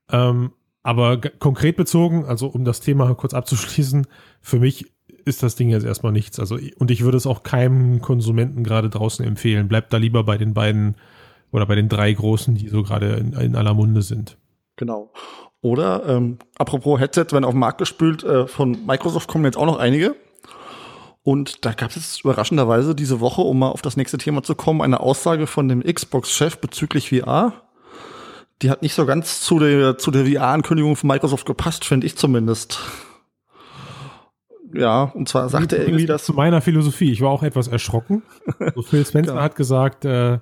[0.10, 0.52] Ähm,
[0.86, 4.06] aber konkret bezogen, also um das Thema kurz abzuschließen,
[4.40, 4.94] für mich
[5.26, 6.40] ist das Ding jetzt erstmal nichts.
[6.40, 9.68] Also, und ich würde es auch keinem Konsumenten gerade draußen empfehlen.
[9.68, 10.96] Bleibt da lieber bei den beiden
[11.52, 14.38] oder bei den drei großen, die so gerade in, in aller Munde sind.
[14.76, 15.12] Genau.
[15.62, 19.66] Oder, ähm, apropos Headset, wenn auf den Markt gespült, äh, von Microsoft kommen jetzt auch
[19.66, 20.16] noch einige.
[21.24, 24.84] Und da gab es überraschenderweise diese Woche, um mal auf das nächste Thema zu kommen,
[24.84, 27.65] eine Aussage von dem Xbox-Chef bezüglich VR.
[28.66, 32.18] Die hat nicht so ganz zu der, zu der VR-Ankündigung von Microsoft gepasst, finde ich
[32.18, 32.80] zumindest.
[34.74, 36.26] Ja, und zwar sagte er irgendwie das.
[36.26, 37.12] Zu meiner Philosophie.
[37.12, 38.24] Ich war auch etwas erschrocken.
[38.74, 39.44] So Phil Spencer ja.
[39.44, 40.40] hat gesagt, äh,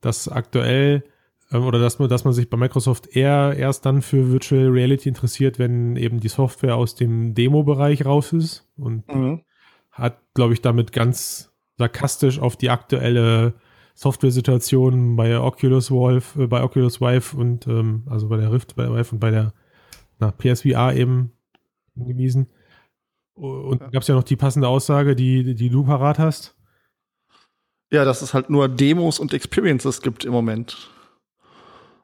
[0.00, 1.04] dass aktuell
[1.52, 5.10] ähm, oder dass man, dass man sich bei Microsoft eher erst dann für Virtual Reality
[5.10, 9.42] interessiert, wenn eben die Software aus dem Demo-Bereich raus ist und mhm.
[9.90, 13.52] hat, glaube ich, damit ganz sarkastisch auf die aktuelle
[13.98, 18.84] Software-Situation bei Oculus Wolf, äh, bei Oculus Vive und ähm, also bei der Rift, bei
[18.84, 19.52] der Vive und bei der
[20.20, 21.32] na, PSVR eben
[21.96, 22.46] hingewiesen.
[23.34, 23.88] Und ja.
[23.88, 26.54] gab es ja noch die passende Aussage, die, die du parat hast.
[27.90, 30.90] Ja, dass es halt nur Demos und Experiences gibt im Moment.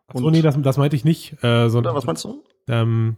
[0.09, 1.45] Achso, nee, das, das meinte ich nicht.
[1.45, 2.43] Äh, sondern, was meinst du?
[2.67, 3.17] Ähm,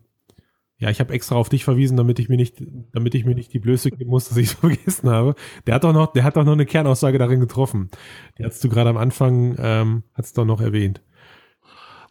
[0.79, 2.63] ja, ich habe extra auf dich verwiesen, damit ich mir nicht,
[2.93, 5.35] damit ich mir nicht die Blöße geben muss, dass ich es vergessen habe.
[5.67, 7.91] Der hat doch noch, der hat doch noch eine Kernaussage darin getroffen.
[8.39, 11.01] Die hast du gerade am Anfang, ähm, hat's doch noch erwähnt.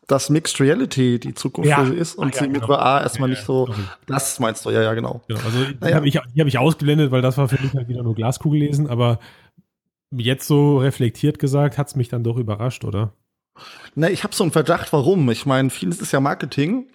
[0.08, 1.84] Dass Mixed Reality die Zukunft ja.
[1.84, 2.75] ist und Ach, ja, sie mit genau.
[2.75, 3.67] VR erstmal ja, nicht so.
[3.67, 3.80] Sorry.
[4.08, 5.21] Das meinst du, ja, ja, genau.
[5.28, 5.95] genau also die naja.
[5.95, 8.60] habe ich, die hab ich ausgeblendet, weil das war für mich halt wieder nur Glaskugel
[8.60, 9.19] lesen, aber
[10.12, 13.13] jetzt so reflektiert gesagt, hat's mich dann doch überrascht, oder?
[13.95, 15.30] Na, ich habe so einen Verdacht, warum.
[15.30, 16.88] Ich meine, vieles ist ja Marketing.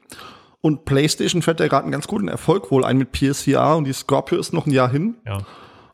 [0.62, 3.92] Und PlayStation fährt ja gerade einen ganz guten Erfolg wohl ein mit PSVR und die
[3.92, 5.16] Scorpio ist noch ein Jahr hin.
[5.26, 5.38] Ja.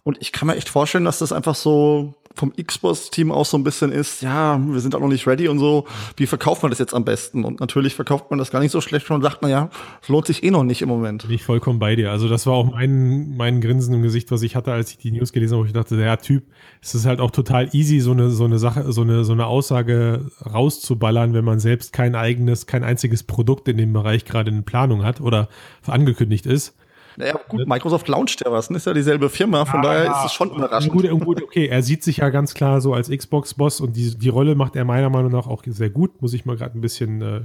[0.03, 3.65] Und ich kann mir echt vorstellen, dass das einfach so vom Xbox-Team auch so ein
[3.65, 6.79] bisschen ist, ja, wir sind auch noch nicht ready und so, wie verkauft man das
[6.79, 7.45] jetzt am besten?
[7.45, 9.71] Und natürlich verkauft man das gar nicht so schlecht und sagt, na ja,
[10.03, 11.23] es lohnt sich eh noch nicht im Moment.
[11.23, 12.11] Bin ich vollkommen bei dir.
[12.11, 15.13] Also das war auch mein, mein Grinsen im Gesicht, was ich hatte, als ich die
[15.13, 16.45] News gelesen habe, wo ich dachte, der Typ,
[16.83, 19.47] es ist halt auch total easy, so eine, so eine Sache, so eine, so eine
[19.47, 24.65] Aussage rauszuballern, wenn man selbst kein eigenes, kein einziges Produkt in dem Bereich gerade in
[24.65, 25.49] Planung hat oder
[25.87, 26.77] angekündigt ist.
[27.17, 28.77] Naja, gut, Microsoft launcht ja was, ne?
[28.77, 30.93] ist ja dieselbe Firma, von ja, daher ja, ist es schon überraschend.
[30.93, 34.29] Gut, gut, okay, er sieht sich ja ganz klar so als Xbox-Boss und die, die
[34.29, 37.23] Rolle macht er meiner Meinung nach auch sehr gut, muss ich mal gerade ein bisschen
[37.23, 37.41] äh,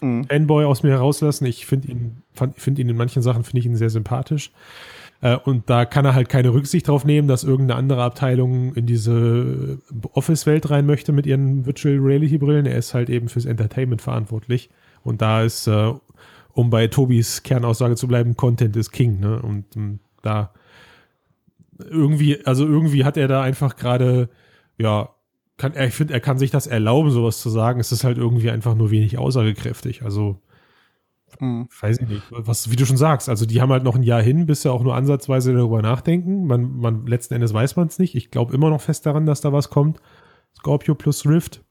[0.00, 0.24] mhm.
[0.24, 1.46] Fanboy aus mir herauslassen.
[1.46, 2.22] Ich finde ihn,
[2.56, 4.50] finde ihn in manchen Sachen, finde ich ihn sehr sympathisch.
[5.20, 8.86] Äh, und da kann er halt keine Rücksicht drauf nehmen, dass irgendeine andere Abteilung in
[8.86, 9.78] diese
[10.12, 12.66] Office-Welt rein möchte mit ihren Virtual Reality-Brillen.
[12.66, 14.70] Er ist halt eben fürs Entertainment verantwortlich.
[15.02, 15.92] Und da ist äh,
[16.56, 19.42] um bei Tobis Kernaussage zu bleiben, Content ist King, ne?
[19.42, 20.54] Und, und da
[21.78, 24.30] irgendwie, also irgendwie hat er da einfach gerade,
[24.78, 25.10] ja,
[25.58, 27.78] kann, ich finde, er kann sich das erlauben, sowas zu sagen.
[27.78, 30.02] Es ist halt irgendwie einfach nur wenig aussagekräftig.
[30.02, 30.40] Also,
[31.38, 31.68] hm.
[31.78, 32.22] weiß ich nicht.
[32.30, 34.72] Was, wie du schon sagst, also die haben halt noch ein Jahr hin, bis sie
[34.72, 36.46] auch nur ansatzweise darüber nachdenken.
[36.46, 38.14] Man, man, letzten Endes weiß man es nicht.
[38.14, 40.00] Ich glaube immer noch fest daran, dass da was kommt.
[40.56, 41.62] Scorpio plus Rift.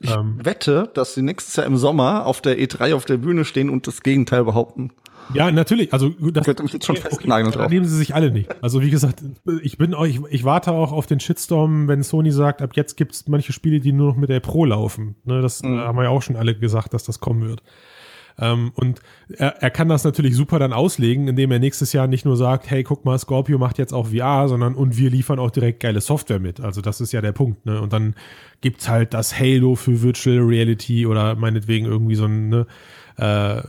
[0.00, 3.44] Ich ähm, wette, dass sie nächstes Jahr im Sommer auf der E3 auf der Bühne
[3.44, 4.90] stehen und das Gegenteil behaupten.
[5.34, 5.92] Ja, natürlich.
[5.92, 7.70] Also das könnte mich jetzt schon festnageln drauf.
[7.70, 8.50] Nehmen sie sich alle nicht.
[8.62, 9.22] Also wie gesagt,
[9.62, 12.96] ich bin auch, ich, ich warte auch auf den Shitstorm, wenn Sony sagt, ab jetzt
[12.96, 15.16] gibt es manche Spiele, die nur noch mit der Pro laufen.
[15.24, 15.78] Ne, das mhm.
[15.78, 17.62] haben wir ja auch schon alle gesagt, dass das kommen wird.
[18.38, 19.00] Ähm, und
[19.36, 22.70] er, er kann das natürlich super dann auslegen, indem er nächstes Jahr nicht nur sagt,
[22.70, 26.00] hey, guck mal, Scorpio macht jetzt auch VR, sondern und wir liefern auch direkt geile
[26.00, 26.60] Software mit.
[26.60, 27.66] Also das ist ja der Punkt.
[27.66, 27.80] Ne?
[27.80, 28.14] Und dann
[28.60, 32.66] gibt's halt das Halo für Virtual Reality oder meinetwegen irgendwie so ein, ne,
[33.16, 33.62] äh,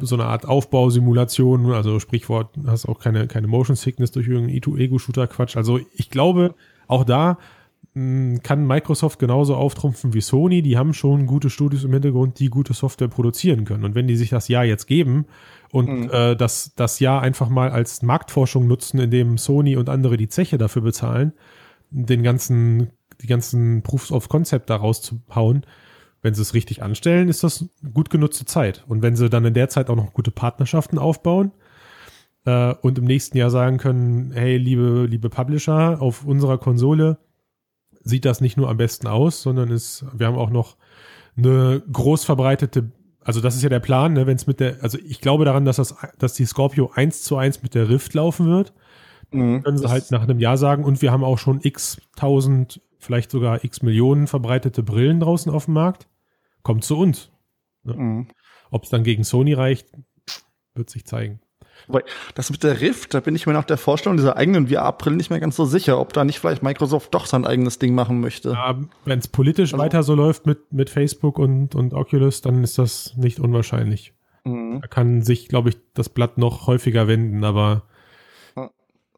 [0.00, 5.56] so eine Art Aufbausimulation, also Sprichwort, hast auch keine, keine Motion Sickness durch irgendeinen Ego-Shooter-Quatsch.
[5.56, 6.54] Also ich glaube,
[6.86, 7.38] auch da
[7.94, 10.62] kann Microsoft genauso auftrumpfen wie Sony.
[10.62, 13.84] Die haben schon gute Studios im Hintergrund, die gute Software produzieren können.
[13.84, 15.26] Und wenn die sich das Jahr jetzt geben
[15.70, 16.10] und mhm.
[16.10, 20.58] äh, das, das Jahr einfach mal als Marktforschung nutzen, indem Sony und andere die Zeche
[20.58, 21.34] dafür bezahlen,
[21.90, 22.90] den ganzen,
[23.22, 25.64] die ganzen Proofs of Concept da rauszuhauen,
[26.20, 28.84] wenn sie es richtig anstellen, ist das gut genutzte Zeit.
[28.88, 31.52] Und wenn sie dann in der Zeit auch noch gute Partnerschaften aufbauen
[32.44, 37.18] äh, und im nächsten Jahr sagen können, hey, liebe, liebe Publisher, auf unserer Konsole
[38.04, 40.76] sieht das nicht nur am besten aus, sondern ist, wir haben auch noch
[41.36, 44.98] eine groß verbreitete, also das ist ja der Plan, ne, wenn es mit der, also
[44.98, 48.46] ich glaube daran, dass das, dass die Scorpio eins zu eins mit der Rift laufen
[48.46, 48.72] wird.
[49.30, 52.80] Mhm, können sie halt nach einem Jahr sagen und wir haben auch schon x tausend,
[52.98, 56.06] vielleicht sogar x Millionen verbreitete Brillen draußen auf dem Markt
[56.62, 57.30] kommt zu uns.
[57.84, 57.94] Ne?
[57.94, 58.28] Mhm.
[58.70, 59.86] Ob es dann gegen Sony reicht,
[60.74, 61.40] wird sich zeigen.
[62.34, 65.30] Das mit der Rift, da bin ich mir nach der Vorstellung dieser eigenen VR-Brillen nicht
[65.30, 68.50] mehr ganz so sicher, ob da nicht vielleicht Microsoft doch sein eigenes Ding machen möchte.
[68.50, 72.64] Ja, Wenn es politisch also, weiter so läuft mit, mit Facebook und, und Oculus, dann
[72.64, 74.12] ist das nicht unwahrscheinlich.
[74.44, 74.80] Mhm.
[74.80, 77.84] Da kann sich, glaube ich, das Blatt noch häufiger wenden, aber
[78.56, 78.70] ja,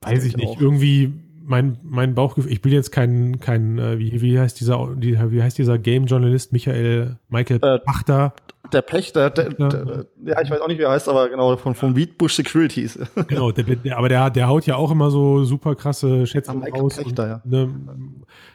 [0.03, 0.49] weiß ich nicht.
[0.49, 0.61] Auch.
[0.61, 1.13] Irgendwie
[1.47, 5.43] mein, mein Bauchgefühl, ich bin jetzt kein, kein äh, wie, wie heißt dieser, die, wie
[5.43, 8.35] heißt dieser Game-Journalist Michael, Michael äh, Pachter?
[8.73, 11.77] Der Pächter, der, der, ja, ich weiß auch nicht, wie er heißt, aber genau, von,
[11.77, 12.99] von Wheatbush Securities.
[13.29, 16.97] Genau, der, der, aber der, der haut ja auch immer so super krasse Schätzungen raus.
[16.97, 17.59] Pächter, und, ja.
[17.59, 17.75] Ne,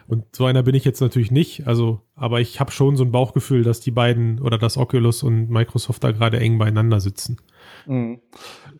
[0.06, 3.12] und so einer bin ich jetzt natürlich nicht, also, aber ich habe schon so ein
[3.12, 7.38] Bauchgefühl, dass die beiden oder dass Oculus und Microsoft da gerade eng beieinander sitzen.
[7.86, 8.20] Mhm.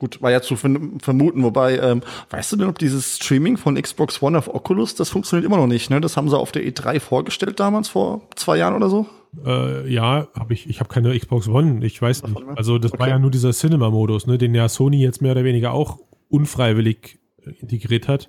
[0.02, 4.20] Gut, war ja zu vermuten, wobei, ähm, weißt du denn, ob dieses Streaming von Xbox
[4.20, 6.00] One auf Oculus, das funktioniert immer noch nicht, ne?
[6.00, 9.06] Das haben sie auf der E3 vorgestellt damals, vor zwei Jahren oder so?
[9.46, 12.36] Äh, ja, habe ich, ich habe keine Xbox One, ich weiß nicht.
[12.56, 13.00] Also das okay.
[13.00, 17.20] war ja nur dieser Cinema-Modus, ne, den ja Sony jetzt mehr oder weniger auch unfreiwillig
[17.46, 18.28] äh, integriert hat.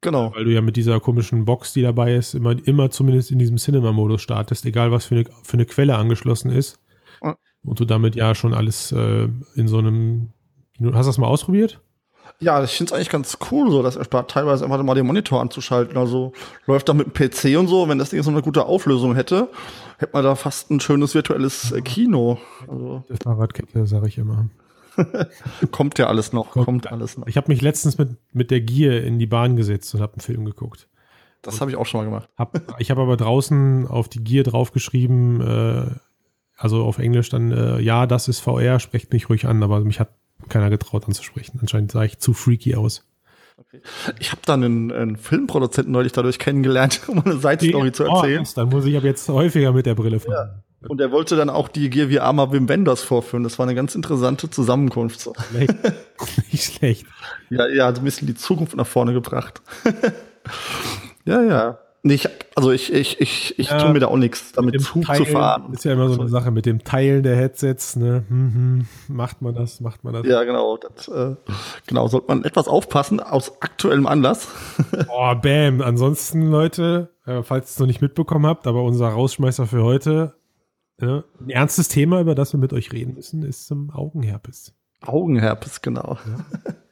[0.00, 0.32] Genau.
[0.34, 3.58] Weil du ja mit dieser komischen Box, die dabei ist, immer, immer zumindest in diesem
[3.58, 6.78] Cinema-Modus startest, egal was für eine, für eine Quelle angeschlossen ist.
[7.66, 10.30] Und du damit ja schon alles äh, in so einem
[10.80, 11.80] Hast du das mal ausprobiert?
[12.38, 15.40] Ja, ich finde es eigentlich ganz cool, so dass erspart teilweise einfach mal den Monitor
[15.40, 15.96] anzuschalten.
[15.96, 16.32] Also
[16.66, 19.48] läuft da mit dem PC und so, wenn das Ding so eine gute Auflösung hätte,
[19.98, 22.38] hätte man da fast ein schönes virtuelles äh, Kino.
[22.68, 23.04] Also.
[23.08, 24.50] Das Fahrradkette, sage ich immer.
[25.70, 27.26] kommt ja alles noch, kommt, kommt alles noch.
[27.26, 30.20] Ich habe mich letztens mit, mit der Gier in die Bahn gesetzt und habe einen
[30.20, 30.88] Film geguckt.
[31.42, 32.28] Das habe ich auch schon mal gemacht.
[32.36, 35.90] Hab, ich habe aber draußen auf die Gier draufgeschrieben, äh,
[36.56, 40.00] also auf Englisch dann, äh, ja, das ist VR, sprecht mich ruhig an, aber mich
[40.00, 40.10] hat
[40.48, 41.58] keiner getraut anzusprechen.
[41.60, 43.04] Anscheinend sah ich zu freaky aus.
[43.58, 43.80] Okay.
[44.18, 48.44] Ich habe dann einen, einen, Filmproduzenten neulich dadurch kennengelernt, um eine Side-Story zu erzählen.
[48.46, 50.62] Oh, dann muss ich ab jetzt häufiger mit der Brille fahren.
[50.82, 50.88] Ja.
[50.88, 53.42] Und er wollte dann auch die Gear VR mal Wim Wenders vorführen.
[53.42, 55.20] Das war eine ganz interessante Zusammenkunft.
[55.20, 55.32] So.
[56.52, 57.06] Nicht schlecht.
[57.48, 59.62] Ja, ja, so ein bisschen die Zukunft nach vorne gebracht.
[61.24, 61.78] ja, ja.
[62.06, 65.02] Nee, ich, also ich, ich, ich, ich ja, tue mir da auch nichts damit Zug
[65.02, 65.72] Teilen, zu fahren.
[65.72, 68.24] Ist ja immer so eine Sache mit dem Teilen der Headsets, ne?
[68.28, 70.24] Hm, hm, macht man das, macht man das.
[70.24, 70.76] Ja, genau.
[70.76, 71.34] Das, äh,
[71.88, 74.46] genau, sollte man etwas aufpassen aus aktuellem Anlass.
[75.08, 75.80] oh, bam.
[75.80, 80.34] Ansonsten, Leute, äh, falls ihr es noch nicht mitbekommen habt, aber unser Rausschmeißer für heute,
[81.00, 84.74] äh, ein ernstes Thema, über das wir mit euch reden müssen, ist zum Augenherpes.
[85.04, 86.18] Augenherpes, genau.
[86.24, 86.72] Ja.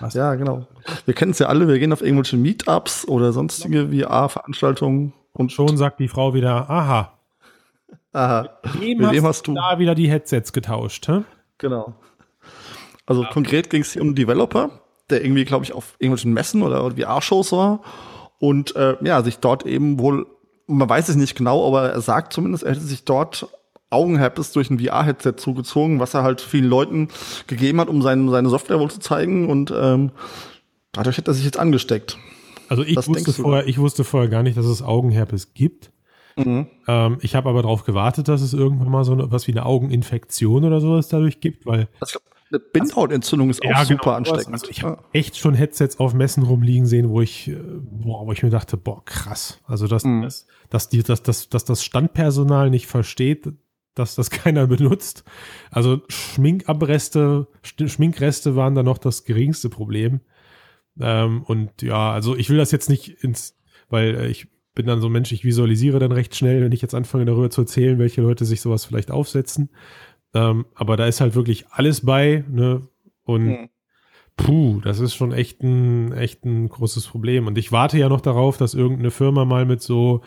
[0.00, 0.14] Was?
[0.14, 0.66] Ja, genau.
[1.04, 5.12] Wir kennen es ja alle, wir gehen auf irgendwelche Meetups oder sonstige VR-Veranstaltungen.
[5.32, 7.12] Und schon sagt die Frau wieder, aha.
[8.12, 8.48] Aha.
[8.64, 11.22] Mit wem, Mit wem hast, du da wieder die Headsets getauscht, hä?
[11.58, 11.94] Genau.
[13.06, 13.30] Also ja.
[13.30, 14.70] konkret ging es hier um einen Developer,
[15.10, 17.80] der irgendwie, glaube ich, auf irgendwelchen Messen oder VR-Shows war
[18.38, 20.26] und äh, ja, sich dort eben wohl,
[20.66, 23.48] man weiß es nicht genau, aber er sagt zumindest, er hätte sich dort
[23.90, 27.08] Augenherpes durch ein VR-Headset zugezogen, was er halt vielen Leuten
[27.46, 30.10] gegeben hat, um sein, seine Software wohl zu zeigen und ähm,
[30.92, 32.18] dadurch hat er sich jetzt angesteckt.
[32.68, 35.90] Also ich wusste, vorher, ich wusste vorher gar nicht, dass es Augenherpes gibt.
[36.36, 36.66] Mhm.
[36.86, 40.64] Ähm, ich habe aber darauf gewartet, dass es irgendwann mal so was wie eine Augeninfektion
[40.64, 42.20] oder sowas dadurch gibt, weil also,
[42.50, 44.54] eine Bindhautentzündung ist auch ja, super genau, ansteckend.
[44.54, 48.32] Also ich habe echt schon Headsets auf Messen rumliegen sehen, wo ich, äh, boah, wo
[48.32, 49.60] ich mir dachte, boah, krass.
[49.64, 50.22] Also dass, mhm.
[50.22, 53.52] dass, dass, die, dass, dass, dass das Standpersonal nicht versteht,
[53.98, 55.24] dass das keiner benutzt.
[55.70, 60.20] Also Schminkabreste, Schminkreste waren da noch das geringste Problem.
[61.00, 63.56] Ähm, und ja, also ich will das jetzt nicht ins,
[63.88, 66.82] weil äh, ich bin dann so ein Mensch, ich visualisiere dann recht schnell, wenn ich
[66.82, 69.70] jetzt anfange darüber zu erzählen, welche Leute sich sowas vielleicht aufsetzen.
[70.34, 72.86] Ähm, aber da ist halt wirklich alles bei, ne?
[73.24, 73.68] Und mhm.
[74.36, 77.46] puh, das ist schon echt ein, echt ein großes Problem.
[77.46, 80.22] Und ich warte ja noch darauf, dass irgendeine Firma mal mit so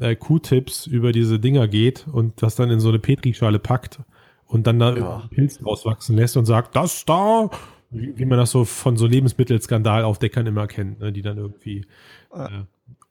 [0.00, 4.00] äh, Q-Tips über diese Dinger geht und das dann in so eine Petrischale packt
[4.46, 5.22] und dann da ja.
[5.30, 7.50] Pilz rauswachsen lässt und sagt, das da,
[7.90, 11.86] wie, wie, man das so von so Lebensmittelskandalaufdeckern immer kennt, ne, die dann irgendwie
[12.32, 12.48] äh,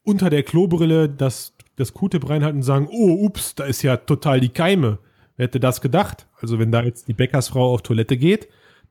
[0.03, 4.39] unter der Klobrille das, das Kute reinhalten und sagen, oh, ups, da ist ja total
[4.39, 4.99] die Keime.
[5.35, 6.27] Wer hätte das gedacht?
[6.39, 8.47] Also wenn da jetzt die Bäckersfrau auf Toilette geht,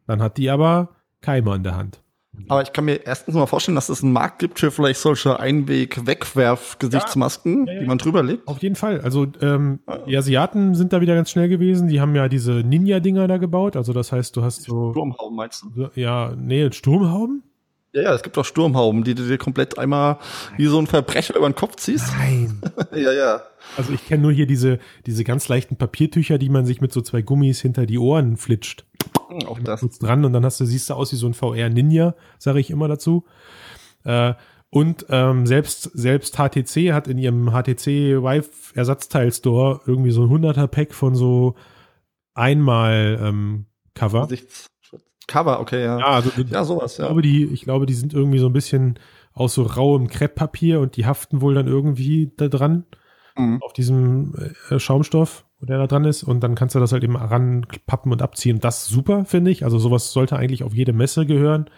[0.07, 2.04] dann hat die aber Keime an der Hand.
[2.49, 5.41] Aber ich kann mir erstens mal vorstellen, dass es einen Markt gibt für vielleicht solche
[5.41, 8.47] Einweg-Wegwerf-Gesichtsmasken, ja, ja, ja, die man drüber legt.
[8.47, 9.01] Auf jeden Fall.
[9.01, 11.89] Also ähm, die Asiaten sind da wieder ganz schnell gewesen.
[11.89, 13.77] Die haben ja diese Ninja-Dinger da gebaut.
[13.77, 14.93] Also das heißt, du hast so.
[14.93, 15.89] Sturmhauben meinst du?
[15.95, 17.43] Ja, nee, Sturmhauben?
[17.95, 20.19] Ja, ja, es gibt auch Sturmhauben, die du dir komplett einmal
[20.57, 22.09] wie so ein Verbrecher über den Kopf ziehst.
[22.19, 22.61] Nein.
[22.93, 23.43] ja, ja.
[23.77, 27.01] Also ich kenne nur hier diese, diese ganz leichten Papiertücher, die man sich mit so
[27.03, 28.85] zwei Gummis hinter die Ohren flitscht.
[29.29, 29.81] Hm, auch das.
[29.81, 32.71] Kurz dran und dann hast du, siehst du aus wie so ein VR-Ninja, sage ich
[32.71, 33.25] immer dazu.
[34.03, 34.35] Äh,
[34.71, 40.67] und ähm, selbst, selbst HTC hat in ihrem HTC Vive Ersatzteil-Store irgendwie so ein 100er
[40.67, 41.55] Pack von so
[42.35, 44.27] einmal ähm, Cover.
[45.27, 45.99] Cover, okay, ja.
[45.99, 47.05] Ja, also, ja sowas, ja.
[47.05, 48.99] Ich glaube, die, ich glaube, die sind irgendwie so ein bisschen
[49.33, 52.85] aus so rauem Krepppapier und die haften wohl dann irgendwie da dran
[53.37, 53.61] mhm.
[53.63, 54.35] auf diesem
[54.71, 56.23] äh, Schaumstoff, der da dran ist.
[56.23, 58.61] Und dann kannst du das halt eben ranpappen und abziehen.
[58.61, 59.65] Das ist super, finde ich.
[59.65, 61.71] Also sowas sollte eigentlich auf jede Messe gehören.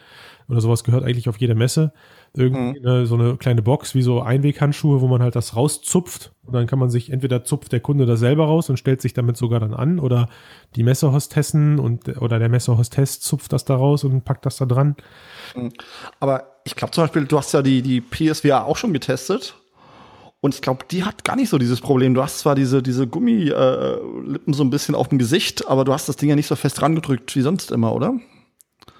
[0.48, 1.92] Oder sowas gehört eigentlich auf jede Messe.
[2.36, 2.86] Irgendwie mhm.
[2.86, 6.32] eine, so eine kleine Box wie so Einweghandschuhe, wo man halt das rauszupft.
[6.44, 9.14] Und dann kann man sich, entweder zupft der Kunde das selber raus und stellt sich
[9.14, 9.98] damit sogar dann an.
[9.98, 10.28] Oder
[10.76, 14.96] die Messehostessen und oder der Messehostess zupft das da raus und packt das da dran.
[15.54, 15.72] Mhm.
[16.20, 19.56] Aber ich glaube zum Beispiel, du hast ja die, die PSVR auch schon getestet.
[20.40, 22.14] Und ich glaube, die hat gar nicht so dieses Problem.
[22.14, 26.08] Du hast zwar diese, diese Gummilippen so ein bisschen auf dem Gesicht, aber du hast
[26.08, 28.14] das Ding ja nicht so fest rangedrückt wie sonst immer, oder?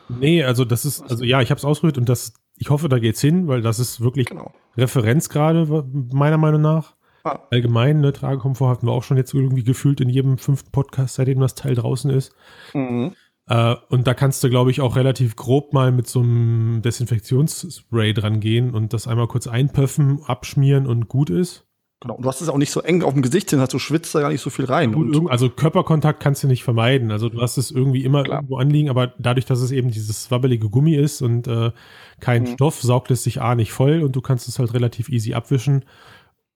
[0.09, 2.99] Nee, also das ist, also ja, ich habe es ausgerührt und das, ich hoffe, da
[2.99, 4.53] geht's hin, weil das ist wirklich genau.
[4.77, 6.95] Referenz gerade, meiner Meinung nach.
[7.25, 7.41] Ah.
[7.51, 11.41] Allgemein, ne, Tragekomfort hatten wir auch schon jetzt irgendwie gefühlt in jedem fünften Podcast, seitdem
[11.41, 12.35] das Teil draußen ist.
[12.73, 13.15] Mhm.
[13.49, 18.13] Äh, und da kannst du, glaube ich, auch relativ grob mal mit so einem Desinfektionsspray
[18.13, 21.66] dran gehen und das einmal kurz einpöffen, abschmieren und gut ist.
[22.01, 22.15] Genau.
[22.17, 24.15] Und du hast es auch nicht so eng auf dem Gesicht hin, hast du schwitzt
[24.15, 24.93] da gar nicht so viel rein.
[24.93, 27.11] Gut, also Körperkontakt kannst du nicht vermeiden.
[27.11, 28.39] Also du hast es irgendwie immer Klar.
[28.39, 31.73] irgendwo anliegen, aber dadurch, dass es eben dieses wabbelige Gummi ist und äh,
[32.21, 32.47] kein mhm.
[32.49, 35.87] Stoff, saugt es sich A nicht voll und du kannst es halt relativ easy abwischen.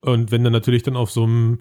[0.03, 1.61] Und wenn du natürlich dann auf so einem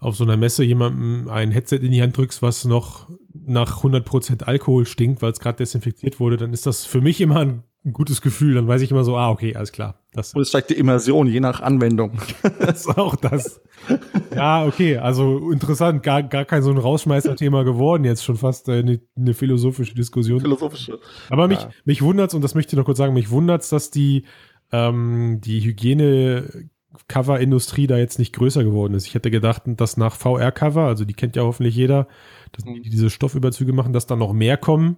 [0.00, 4.44] auf so einer Messe jemandem ein Headset in die Hand drückst, was noch nach 100%
[4.44, 7.92] Alkohol stinkt, weil es gerade desinfiziert wurde, dann ist das für mich immer ein, ein,
[7.92, 8.54] gutes Gefühl.
[8.54, 10.02] Dann weiß ich immer so, ah, okay, alles klar.
[10.12, 12.18] Das Und es steigt die Immersion, je nach Anwendung.
[12.60, 13.60] das ist auch das.
[14.34, 18.78] Ja, okay, also interessant, gar, gar kein so ein Rausschmeißer-Thema geworden, jetzt schon fast äh,
[18.78, 20.40] eine, eine philosophische Diskussion.
[20.40, 20.98] Philosophische.
[21.30, 21.70] Aber mich, ja.
[21.84, 24.24] mich wundert's, und das möchte ich noch kurz sagen, mich wundert's, dass die,
[24.72, 26.70] ähm, die Hygiene
[27.06, 29.06] Cover-Industrie da jetzt nicht größer geworden ist.
[29.06, 32.08] Ich hätte gedacht, dass nach VR-Cover, also die kennt ja hoffentlich jeder,
[32.52, 34.96] dass die diese Stoffüberzüge machen, dass da noch mehr kommen.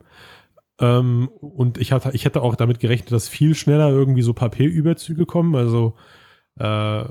[0.80, 5.26] Ähm, und ich hatte, ich hätte auch damit gerechnet, dass viel schneller irgendwie so Papierüberzüge
[5.26, 5.54] kommen.
[5.54, 5.94] Also
[6.58, 7.04] äh,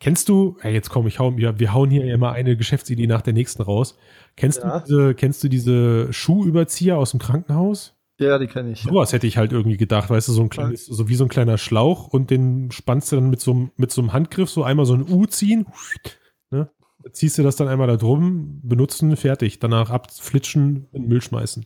[0.00, 3.22] kennst du, ja, jetzt komm, ich hau, ja, wir hauen hier immer eine Geschäftsidee nach
[3.22, 3.96] der nächsten raus.
[4.36, 4.78] Kennst ja.
[4.78, 7.94] du diese, kennst du diese Schuhüberzieher aus dem Krankenhaus?
[8.20, 8.82] Ja, die kenne ich.
[8.82, 11.28] Sowas hätte ich halt irgendwie gedacht, weißt du, so ein kleines, so wie so ein
[11.28, 14.86] kleiner Schlauch und den spannst du dann mit so, mit so einem Handgriff so einmal
[14.86, 15.66] so ein U ziehen,
[16.50, 16.68] ne?
[17.12, 19.60] Ziehst du das dann einmal da drum, benutzen, fertig.
[19.60, 21.64] Danach abflitschen, in den Müll schmeißen.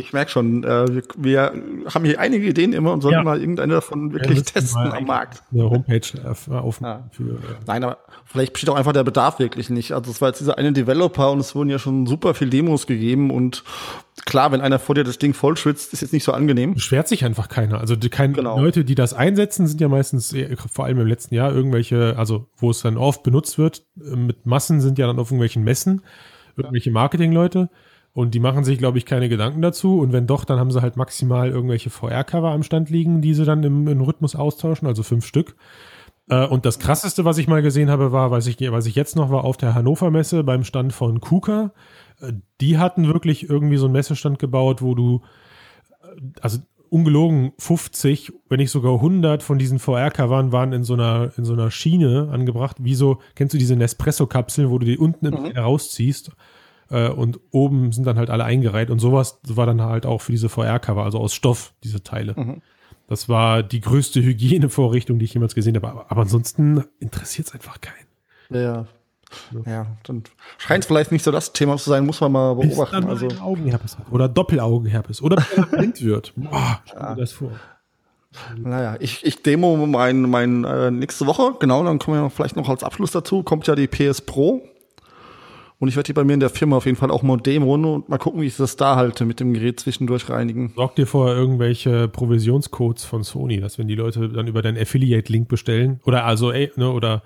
[0.00, 1.52] Ich merke schon, äh, wir, wir,
[1.94, 3.22] haben hier einige Ideen immer und sollen ja.
[3.22, 5.42] mal irgendeine davon wirklich ja, testen am Markt.
[5.52, 6.48] Eine Homepage auf,
[6.80, 7.08] ja.
[7.12, 7.38] für, ja.
[7.66, 9.92] Nein, aber vielleicht besteht auch einfach der Bedarf wirklich nicht.
[9.92, 12.86] Also es war jetzt dieser eine Developer und es wurden ja schon super viel Demos
[12.86, 13.62] gegeben und
[14.24, 16.74] klar, wenn einer vor dir das Ding vollschwitzt, ist jetzt nicht so angenehm.
[16.74, 17.80] Beschwert sich einfach keiner.
[17.80, 18.58] Also die, kein, genau.
[18.60, 20.34] Leute, die das einsetzen, sind ja meistens,
[20.72, 24.46] vor allem im letzten Jahr, irgendwelche, also wo es dann oft benutzt wird, äh, mit
[24.46, 26.02] Massen sind ja dann auf irgendwelchen Messen,
[26.56, 27.70] irgendwelche Marketingleute.
[28.12, 30.00] Und die machen sich, glaube ich, keine Gedanken dazu.
[30.00, 33.44] Und wenn doch, dann haben sie halt maximal irgendwelche VR-Cover am Stand liegen, die sie
[33.44, 35.54] dann im, im Rhythmus austauschen, also fünf Stück.
[36.28, 39.16] Äh, und das krasseste, was ich mal gesehen habe, war, weiß ich, weiß ich jetzt
[39.16, 41.72] noch, war auf der Hannover Messe beim Stand von KUKA.
[42.20, 45.22] Äh, die hatten wirklich irgendwie so einen Messestand gebaut, wo du,
[46.02, 51.30] äh, also ungelogen 50, wenn nicht sogar 100 von diesen VR-Covern waren in so einer,
[51.36, 52.78] in so einer Schiene angebracht.
[52.80, 55.56] Wie so, kennst du diese Nespresso-Kapseln, wo du die unten mhm.
[55.56, 56.32] rausziehst?
[56.90, 60.32] Äh, und oben sind dann halt alle eingereiht und sowas war dann halt auch für
[60.32, 62.34] diese VR-Cover, also aus Stoff, diese Teile.
[62.36, 62.62] Mhm.
[63.06, 65.88] Das war die größte Hygienevorrichtung, die ich jemals gesehen habe.
[65.88, 68.06] Aber, aber ansonsten interessiert es einfach keinen.
[68.50, 68.86] Ja.
[69.64, 70.24] Ja, dann
[70.58, 73.04] scheint es vielleicht nicht so das Thema zu sein, muss man mal beobachten.
[73.04, 74.10] also Augenherpes hat.
[74.10, 75.22] Oder Doppelaugenherpes.
[75.22, 75.36] Oder
[75.70, 76.32] blind wird.
[76.36, 77.14] Boah, ja.
[77.14, 77.52] das vor.
[78.56, 82.68] Naja, ich, ich demo mein, mein äh, nächste Woche, genau, dann kommen wir vielleicht noch
[82.68, 84.62] als Abschluss dazu, kommt ja die PS Pro
[85.80, 87.86] Und ich werde die bei mir in der Firma auf jeden Fall auch mal demoen
[87.86, 90.74] und mal gucken, wie ich das da halte mit dem Gerät zwischendurch reinigen.
[90.76, 95.48] Sorg dir vorher irgendwelche Provisionscodes von Sony, dass wenn die Leute dann über deinen Affiliate-Link
[95.48, 97.22] bestellen, oder also, ey, ne, oder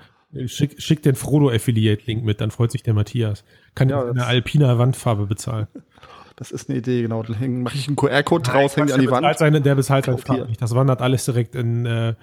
[0.46, 3.44] schick, schick den Frodo-Affiliate-Link mit, dann freut sich der Matthias.
[3.74, 5.66] Kann ja eine Alpina Wandfarbe bezahlen.
[6.36, 7.22] Das ist eine Idee, genau.
[7.22, 9.38] Dann mache ich einen QR-Code draus, hänge an die Wand.
[9.38, 10.16] Seine, der bezahlt sein
[10.48, 10.60] nicht.
[10.60, 12.14] Das wandert alles direkt in, äh,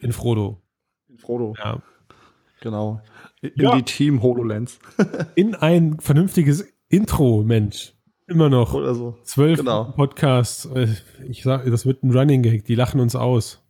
[0.00, 0.62] in Frodo.
[1.10, 1.54] In Frodo.
[1.58, 1.82] Ja.
[2.64, 3.02] Genau.
[3.42, 3.76] In ja.
[3.76, 4.78] die Team HoloLens.
[5.34, 7.92] in ein vernünftiges Intro, Mensch.
[8.26, 8.72] Immer noch.
[8.72, 9.18] Oder so.
[9.22, 9.92] Zwölf genau.
[9.92, 10.64] Podcasts.
[10.64, 10.88] Äh,
[11.28, 12.64] ich sag, das wird ein Running Gag.
[12.64, 13.62] Die lachen uns aus.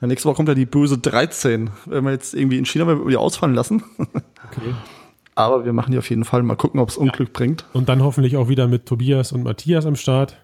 [0.00, 1.68] Ja, nächste Woche kommt ja die böse 13.
[1.84, 3.84] Wenn wir jetzt irgendwie in China die ausfallen lassen.
[3.98, 4.74] Okay.
[5.34, 6.42] Aber wir machen die auf jeden Fall.
[6.42, 7.34] Mal gucken, ob es Unglück ja.
[7.34, 7.66] bringt.
[7.74, 10.38] Und dann hoffentlich auch wieder mit Tobias und Matthias am Start.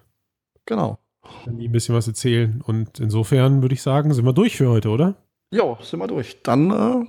[0.66, 0.98] Genau.
[1.46, 2.60] Wenn die ein bisschen was erzählen.
[2.62, 5.16] Und insofern würde ich sagen, sind wir durch für heute, oder?
[5.50, 6.42] Ja, sind wir durch.
[6.42, 7.06] Dann äh,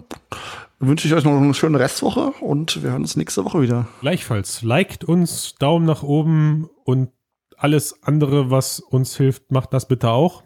[0.80, 3.88] wünsche ich euch noch eine schöne Restwoche und wir hören uns nächste Woche wieder.
[4.02, 4.62] Gleichfalls.
[4.62, 7.10] Liked uns, Daumen nach oben und
[7.58, 10.44] alles andere, was uns hilft, macht das bitte auch.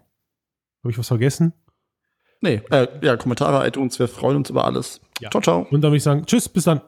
[0.84, 1.54] Habe ich was vergessen?
[2.40, 5.02] Nee, äh, ja, Kommentare, iTunes, wir freuen uns über alles.
[5.20, 5.30] Ja.
[5.30, 5.68] Ciao, ciao.
[5.70, 6.82] Und dann würde ich sagen, tschüss, bis dann.